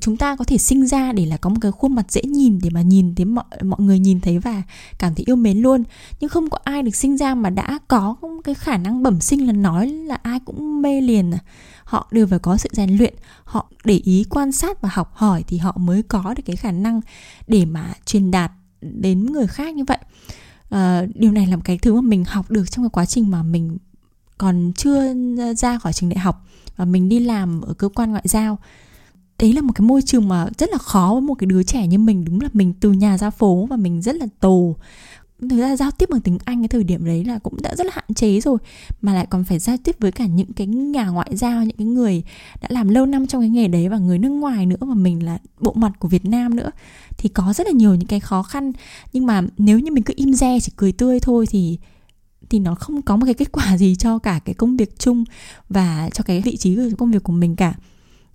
chúng 0.00 0.16
ta 0.16 0.36
có 0.36 0.44
thể 0.44 0.58
sinh 0.58 0.86
ra 0.86 1.12
để 1.12 1.26
là 1.26 1.36
có 1.36 1.50
một 1.50 1.56
cái 1.60 1.72
khuôn 1.72 1.94
mặt 1.94 2.12
dễ 2.12 2.22
nhìn 2.22 2.58
để 2.62 2.70
mà 2.70 2.82
nhìn 2.82 3.14
thấy 3.14 3.24
mọi 3.24 3.44
mọi 3.64 3.80
người 3.80 3.98
nhìn 3.98 4.20
thấy 4.20 4.38
và 4.38 4.62
cảm 4.98 5.14
thấy 5.14 5.24
yêu 5.26 5.36
mến 5.36 5.58
luôn. 5.58 5.82
Nhưng 6.20 6.30
không 6.30 6.50
có 6.50 6.58
ai 6.64 6.82
được 6.82 6.96
sinh 6.96 7.16
ra 7.16 7.34
mà 7.34 7.50
đã 7.50 7.78
có 7.88 8.16
cái 8.44 8.54
khả 8.54 8.76
năng 8.76 9.02
bẩm 9.02 9.20
sinh 9.20 9.46
là 9.46 9.52
nói 9.52 9.88
là 9.88 10.14
ai 10.14 10.40
cũng 10.44 10.82
mê 10.82 11.00
liền 11.00 11.34
à. 11.34 11.38
họ 11.84 12.08
đều 12.10 12.26
phải 12.26 12.38
có 12.38 12.56
sự 12.56 12.68
rèn 12.72 12.96
luyện 12.96 13.14
họ 13.44 13.70
để 13.84 14.00
ý 14.04 14.24
quan 14.30 14.52
sát 14.52 14.80
và 14.80 14.88
học 14.92 15.12
hỏi 15.14 15.44
thì 15.46 15.58
họ 15.58 15.76
mới 15.76 16.02
có 16.02 16.34
được 16.36 16.42
cái 16.46 16.56
khả 16.56 16.72
năng 16.72 17.00
để 17.46 17.64
mà 17.64 17.94
truyền 18.06 18.30
đạt 18.30 18.52
đến 18.80 19.26
người 19.26 19.46
khác 19.46 19.74
như 19.74 19.84
vậy. 19.84 19.98
À, 20.70 21.06
điều 21.14 21.32
này 21.32 21.46
là 21.46 21.56
một 21.56 21.62
cái 21.64 21.78
thứ 21.78 21.94
mà 21.94 22.00
mình 22.00 22.24
học 22.24 22.50
được 22.50 22.70
trong 22.70 22.84
cái 22.84 22.90
quá 22.90 23.06
trình 23.06 23.30
mà 23.30 23.42
mình 23.42 23.78
còn 24.38 24.72
chưa 24.76 25.14
ra 25.56 25.78
khỏi 25.78 25.92
trường 25.92 26.08
đại 26.08 26.18
học 26.18 26.46
và 26.76 26.84
mình 26.84 27.08
đi 27.08 27.20
làm 27.20 27.60
ở 27.60 27.74
cơ 27.74 27.88
quan 27.88 28.10
ngoại 28.10 28.24
giao 28.26 28.58
đấy 29.38 29.52
là 29.52 29.60
một 29.60 29.72
cái 29.74 29.86
môi 29.86 30.02
trường 30.02 30.28
mà 30.28 30.46
rất 30.58 30.70
là 30.72 30.78
khó 30.78 31.10
với 31.12 31.22
một 31.22 31.34
cái 31.34 31.46
đứa 31.46 31.62
trẻ 31.62 31.86
như 31.86 31.98
mình. 31.98 32.24
Đúng 32.24 32.40
là 32.40 32.48
mình 32.52 32.74
từ 32.80 32.92
nhà 32.92 33.18
ra 33.18 33.30
phố 33.30 33.66
và 33.66 33.76
mình 33.76 34.02
rất 34.02 34.16
là 34.16 34.26
tù 34.40 34.76
thực 35.40 35.58
ra 35.58 35.76
giao 35.76 35.90
tiếp 35.90 36.08
bằng 36.10 36.20
tiếng 36.20 36.38
Anh 36.44 36.60
cái 36.62 36.68
thời 36.68 36.84
điểm 36.84 37.04
đấy 37.04 37.24
là 37.24 37.38
cũng 37.38 37.62
đã 37.62 37.74
rất 37.74 37.86
là 37.86 37.92
hạn 37.94 38.14
chế 38.14 38.40
rồi. 38.40 38.58
Mà 39.00 39.14
lại 39.14 39.26
còn 39.30 39.44
phải 39.44 39.58
giao 39.58 39.76
tiếp 39.84 39.96
với 39.98 40.12
cả 40.12 40.26
những 40.26 40.52
cái 40.52 40.66
nhà 40.66 41.06
ngoại 41.06 41.36
giao, 41.36 41.64
những 41.64 41.76
cái 41.76 41.86
người 41.86 42.22
đã 42.60 42.68
làm 42.70 42.88
lâu 42.88 43.06
năm 43.06 43.26
trong 43.26 43.42
cái 43.42 43.48
nghề 43.48 43.68
đấy 43.68 43.88
và 43.88 43.98
người 43.98 44.18
nước 44.18 44.28
ngoài 44.28 44.66
nữa 44.66 44.76
mà 44.80 44.94
mình 44.94 45.24
là 45.24 45.38
bộ 45.60 45.72
mặt 45.72 45.92
của 45.98 46.08
Việt 46.08 46.24
Nam 46.24 46.56
nữa, 46.56 46.70
thì 47.18 47.28
có 47.28 47.52
rất 47.52 47.66
là 47.66 47.72
nhiều 47.72 47.94
những 47.94 48.08
cái 48.08 48.20
khó 48.20 48.42
khăn. 48.42 48.72
Nhưng 49.12 49.26
mà 49.26 49.42
nếu 49.58 49.78
như 49.78 49.92
mình 49.92 50.04
cứ 50.04 50.14
im 50.16 50.32
re, 50.32 50.60
chỉ 50.60 50.72
cười 50.76 50.92
tươi 50.92 51.20
thôi 51.20 51.46
thì 51.46 51.78
thì 52.50 52.58
nó 52.58 52.74
không 52.74 53.02
có 53.02 53.16
một 53.16 53.24
cái 53.24 53.34
kết 53.34 53.52
quả 53.52 53.76
gì 53.78 53.96
cho 53.96 54.18
cả 54.18 54.40
cái 54.44 54.54
công 54.54 54.76
việc 54.76 54.98
chung 54.98 55.24
và 55.68 56.10
cho 56.12 56.22
cái 56.22 56.40
vị 56.40 56.56
trí 56.56 56.76
của 56.76 56.82
công 56.98 57.10
việc 57.10 57.22
của 57.22 57.32
mình 57.32 57.56
cả 57.56 57.74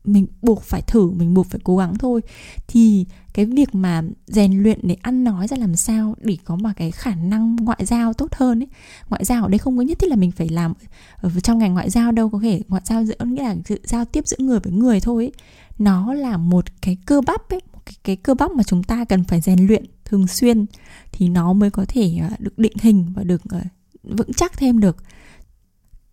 mình 0.03 0.27
buộc 0.41 0.63
phải 0.63 0.81
thử 0.81 1.09
mình 1.11 1.33
buộc 1.33 1.47
phải 1.47 1.61
cố 1.63 1.77
gắng 1.77 1.97
thôi. 1.97 2.21
Thì 2.67 3.05
cái 3.33 3.45
việc 3.45 3.75
mà 3.75 4.01
rèn 4.27 4.63
luyện 4.63 4.79
để 4.83 4.95
ăn 5.01 5.23
nói 5.23 5.47
ra 5.47 5.57
làm 5.57 5.75
sao 5.75 6.15
để 6.21 6.37
có 6.43 6.55
mà 6.55 6.73
cái 6.73 6.91
khả 6.91 7.15
năng 7.15 7.55
ngoại 7.55 7.85
giao 7.85 8.13
tốt 8.13 8.35
hơn 8.35 8.63
ấy. 8.63 8.67
Ngoại 9.09 9.25
giao 9.25 9.43
ở 9.43 9.49
đây 9.49 9.57
không 9.57 9.77
có 9.77 9.83
nhất 9.83 9.99
thiết 9.99 10.09
là 10.09 10.15
mình 10.15 10.31
phải 10.31 10.49
làm 10.49 10.73
ở 11.15 11.29
trong 11.43 11.57
ngành 11.57 11.73
ngoại 11.73 11.89
giao 11.89 12.11
đâu 12.11 12.29
có 12.29 12.39
thể 12.43 12.61
ngoại 12.67 12.81
giao 12.85 13.05
giữa 13.05 13.15
nghĩa 13.25 13.43
là 13.43 13.55
sự 13.65 13.81
giao 13.83 14.05
tiếp 14.05 14.27
giữa 14.27 14.37
người 14.39 14.59
với 14.59 14.73
người 14.73 14.99
thôi 14.99 15.23
ấy. 15.23 15.33
nó 15.79 16.13
là 16.13 16.37
một 16.37 16.65
cái 16.81 16.97
cơ 17.05 17.21
bắp 17.21 17.49
ấy 17.49 17.59
một 17.73 17.79
cái, 17.85 17.95
cái 18.03 18.15
cơ 18.15 18.33
bắp 18.33 18.51
mà 18.51 18.63
chúng 18.63 18.83
ta 18.83 19.05
cần 19.05 19.23
phải 19.23 19.41
rèn 19.41 19.67
luyện 19.67 19.85
thường 20.05 20.27
xuyên 20.27 20.65
thì 21.11 21.29
nó 21.29 21.53
mới 21.53 21.69
có 21.71 21.85
thể 21.87 22.17
ờ, 22.21 22.29
được 22.39 22.59
định 22.59 22.77
hình 22.81 23.05
và 23.15 23.23
được 23.23 23.41
ờ, 23.49 23.59
vững 24.03 24.33
chắc 24.33 24.57
thêm 24.57 24.79
được 24.79 24.97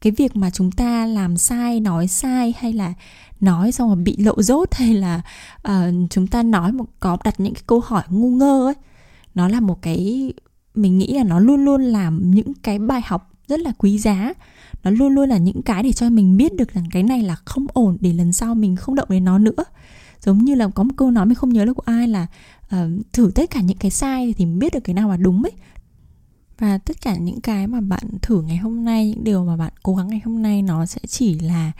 cái 0.00 0.12
việc 0.12 0.36
mà 0.36 0.50
chúng 0.50 0.72
ta 0.72 1.06
làm 1.06 1.36
sai 1.36 1.80
nói 1.80 2.08
sai 2.08 2.54
hay 2.58 2.72
là 2.72 2.94
nói 3.40 3.72
xong 3.72 3.88
rồi 3.88 3.96
bị 3.96 4.16
lộ 4.16 4.42
dốt 4.42 4.74
hay 4.74 4.94
là 4.94 5.22
uh, 5.68 5.94
chúng 6.10 6.26
ta 6.26 6.42
nói 6.42 6.72
một 6.72 6.86
có 7.00 7.16
đặt 7.24 7.40
những 7.40 7.54
cái 7.54 7.62
câu 7.66 7.80
hỏi 7.80 8.02
ngu 8.08 8.30
ngơ 8.30 8.66
ấy 8.66 8.74
nó 9.34 9.48
là 9.48 9.60
một 9.60 9.82
cái 9.82 10.32
mình 10.74 10.98
nghĩ 10.98 11.14
là 11.14 11.24
nó 11.24 11.38
luôn 11.38 11.64
luôn 11.64 11.82
làm 11.82 12.30
những 12.30 12.54
cái 12.54 12.78
bài 12.78 13.00
học 13.04 13.30
rất 13.48 13.60
là 13.60 13.72
quý 13.78 13.98
giá. 13.98 14.32
Nó 14.84 14.90
luôn 14.90 15.14
luôn 15.14 15.28
là 15.28 15.36
những 15.36 15.62
cái 15.62 15.82
để 15.82 15.92
cho 15.92 16.10
mình 16.10 16.36
biết 16.36 16.54
được 16.54 16.74
rằng 16.74 16.84
cái 16.90 17.02
này 17.02 17.22
là 17.22 17.34
không 17.34 17.66
ổn 17.72 17.96
để 18.00 18.12
lần 18.12 18.32
sau 18.32 18.54
mình 18.54 18.76
không 18.76 18.94
động 18.94 19.08
đến 19.10 19.24
nó 19.24 19.38
nữa. 19.38 19.64
Giống 20.20 20.38
như 20.38 20.54
là 20.54 20.68
có 20.68 20.82
một 20.82 20.92
câu 20.96 21.10
nói 21.10 21.26
mình 21.26 21.34
không 21.34 21.52
nhớ 21.52 21.64
là 21.64 21.72
của 21.72 21.82
ai 21.86 22.08
là 22.08 22.26
uh, 22.66 22.78
thử 23.12 23.30
tất 23.34 23.50
cả 23.50 23.60
những 23.60 23.78
cái 23.78 23.90
sai 23.90 24.34
thì 24.36 24.46
mình 24.46 24.58
biết 24.58 24.74
được 24.74 24.80
cái 24.84 24.94
nào 24.94 25.08
là 25.08 25.16
đúng 25.16 25.42
ấy 25.42 25.52
và 26.60 26.78
tất 26.78 27.00
cả 27.00 27.16
những 27.16 27.40
cái 27.40 27.66
mà 27.66 27.80
bạn 27.80 28.08
thử 28.22 28.42
ngày 28.42 28.56
hôm 28.56 28.84
nay 28.84 29.08
những 29.08 29.24
điều 29.24 29.44
mà 29.44 29.56
bạn 29.56 29.72
cố 29.82 29.94
gắng 29.94 30.08
ngày 30.08 30.20
hôm 30.24 30.42
nay 30.42 30.62
nó 30.62 30.86
sẽ 30.86 31.00
chỉ 31.08 31.38
là 31.38 31.72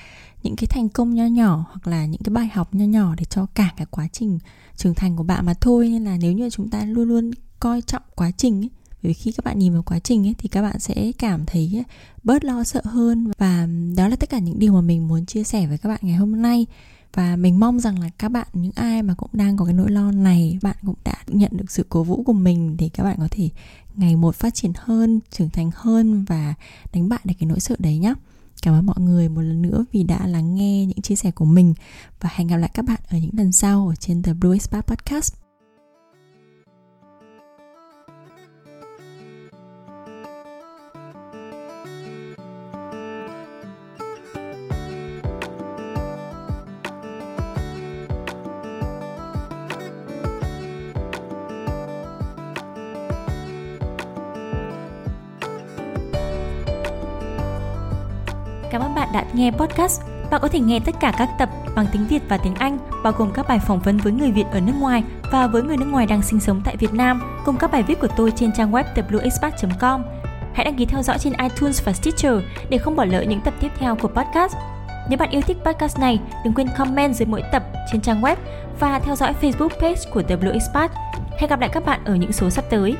những 0.42 0.56
cái 0.56 0.66
thành 0.66 0.88
công 0.88 1.14
nho 1.14 1.26
nhỏ 1.26 1.64
hoặc 1.68 1.86
là 1.86 2.06
những 2.06 2.22
cái 2.24 2.34
bài 2.34 2.48
học 2.54 2.74
nho 2.74 2.84
nhỏ 2.84 3.14
để 3.18 3.24
cho 3.24 3.46
cả 3.54 3.70
cái 3.76 3.86
quá 3.90 4.08
trình 4.12 4.38
trưởng 4.76 4.94
thành 4.94 5.16
của 5.16 5.22
bạn 5.22 5.46
mà 5.46 5.54
thôi. 5.54 5.88
Nên 5.88 6.04
là 6.04 6.16
nếu 6.20 6.32
như 6.32 6.50
chúng 6.50 6.70
ta 6.70 6.84
luôn 6.84 7.08
luôn 7.08 7.30
coi 7.60 7.82
trọng 7.82 8.02
quá 8.14 8.30
trình 8.30 8.62
ấy, 8.62 8.70
bởi 9.02 9.10
vì 9.10 9.12
khi 9.12 9.32
các 9.32 9.44
bạn 9.44 9.58
nhìn 9.58 9.72
vào 9.72 9.82
quá 9.82 9.98
trình 9.98 10.26
ấy 10.26 10.34
thì 10.38 10.48
các 10.48 10.62
bạn 10.62 10.78
sẽ 10.78 11.12
cảm 11.18 11.46
thấy 11.46 11.84
bớt 12.24 12.44
lo 12.44 12.64
sợ 12.64 12.80
hơn. 12.84 13.30
Và 13.38 13.66
đó 13.96 14.08
là 14.08 14.16
tất 14.16 14.30
cả 14.30 14.38
những 14.38 14.58
điều 14.58 14.72
mà 14.72 14.80
mình 14.80 15.08
muốn 15.08 15.26
chia 15.26 15.44
sẻ 15.44 15.66
với 15.66 15.78
các 15.78 15.88
bạn 15.88 16.00
ngày 16.02 16.16
hôm 16.16 16.42
nay 16.42 16.66
và 17.14 17.36
mình 17.36 17.60
mong 17.60 17.80
rằng 17.80 17.98
là 17.98 18.10
các 18.18 18.28
bạn, 18.28 18.46
những 18.52 18.72
ai 18.74 19.02
mà 19.02 19.14
cũng 19.14 19.30
đang 19.32 19.56
có 19.56 19.64
cái 19.64 19.74
nỗi 19.74 19.90
lo 19.90 20.12
này, 20.12 20.58
bạn 20.62 20.76
cũng 20.86 20.96
đã 21.04 21.14
nhận 21.26 21.50
được 21.54 21.70
sự 21.70 21.86
cổ 21.88 22.04
vũ 22.04 22.22
của 22.22 22.32
mình 22.32 22.76
để 22.76 22.90
các 22.92 23.04
bạn 23.04 23.16
có 23.18 23.28
thể 23.30 23.48
ngày 23.96 24.16
một 24.16 24.34
phát 24.34 24.54
triển 24.54 24.72
hơn, 24.76 25.20
trưởng 25.30 25.50
thành 25.50 25.70
hơn 25.74 26.24
và 26.24 26.54
đánh 26.92 27.08
bại 27.08 27.20
được 27.24 27.34
cái 27.38 27.46
nỗi 27.46 27.60
sợ 27.60 27.76
đấy 27.78 27.98
nhé 27.98 28.14
cảm 28.62 28.74
ơn 28.74 28.86
mọi 28.86 29.00
người 29.00 29.28
một 29.28 29.40
lần 29.40 29.62
nữa 29.62 29.84
vì 29.92 30.02
đã 30.02 30.26
lắng 30.26 30.54
nghe 30.54 30.86
những 30.86 31.02
chia 31.02 31.16
sẻ 31.16 31.30
của 31.30 31.44
mình. 31.44 31.74
Và 32.20 32.30
hẹn 32.32 32.48
gặp 32.48 32.56
lại 32.56 32.70
các 32.74 32.84
bạn 32.84 33.00
ở 33.10 33.18
những 33.18 33.30
lần 33.36 33.52
sau 33.52 33.88
ở 33.88 33.94
trên 33.94 34.22
The 34.22 34.34
Blue 34.34 34.58
Spark 34.58 34.86
Podcast. 34.86 35.49
Cảm 58.70 58.82
ơn 58.82 58.94
bạn 58.94 59.08
đã 59.12 59.24
nghe 59.32 59.50
podcast. 59.50 60.00
Bạn 60.30 60.40
có 60.40 60.48
thể 60.48 60.60
nghe 60.60 60.80
tất 60.80 60.94
cả 61.00 61.12
các 61.18 61.28
tập 61.38 61.48
bằng 61.74 61.86
tiếng 61.92 62.06
Việt 62.06 62.22
và 62.28 62.36
tiếng 62.36 62.54
Anh, 62.54 62.78
bao 63.02 63.12
gồm 63.12 63.30
các 63.34 63.48
bài 63.48 63.58
phỏng 63.58 63.80
vấn 63.80 63.96
với 63.96 64.12
người 64.12 64.30
Việt 64.30 64.44
ở 64.52 64.60
nước 64.60 64.72
ngoài 64.78 65.04
và 65.32 65.46
với 65.46 65.62
người 65.62 65.76
nước 65.76 65.86
ngoài 65.90 66.06
đang 66.06 66.22
sinh 66.22 66.40
sống 66.40 66.60
tại 66.64 66.76
Việt 66.76 66.94
Nam, 66.94 67.22
cùng 67.44 67.56
các 67.56 67.70
bài 67.70 67.82
viết 67.82 68.00
của 68.00 68.08
tôi 68.16 68.32
trên 68.36 68.52
trang 68.52 68.72
web 68.72 68.84
wexpat.com. 68.94 70.02
Hãy 70.54 70.64
đăng 70.64 70.74
ký 70.74 70.86
theo 70.86 71.02
dõi 71.02 71.18
trên 71.18 71.32
iTunes 71.32 71.84
và 71.84 71.92
Stitcher 71.92 72.34
để 72.70 72.78
không 72.78 72.96
bỏ 72.96 73.04
lỡ 73.04 73.22
những 73.22 73.40
tập 73.40 73.54
tiếp 73.60 73.70
theo 73.78 73.96
của 73.96 74.08
podcast. 74.08 74.54
Nếu 75.08 75.18
bạn 75.18 75.30
yêu 75.30 75.40
thích 75.40 75.56
podcast 75.64 75.98
này, 75.98 76.20
đừng 76.44 76.54
quên 76.54 76.68
comment 76.78 77.14
dưới 77.14 77.26
mỗi 77.26 77.42
tập 77.52 77.62
trên 77.92 78.00
trang 78.00 78.22
web 78.22 78.36
và 78.80 78.98
theo 78.98 79.16
dõi 79.16 79.34
Facebook 79.40 79.80
page 79.80 80.00
của 80.12 80.22
The 80.22 80.36
Blue 80.36 80.52
Expat. 80.52 80.90
Hẹn 81.38 81.50
gặp 81.50 81.60
lại 81.60 81.70
các 81.72 81.86
bạn 81.86 82.00
ở 82.04 82.14
những 82.14 82.32
số 82.32 82.50
sắp 82.50 82.64
tới. 82.70 82.96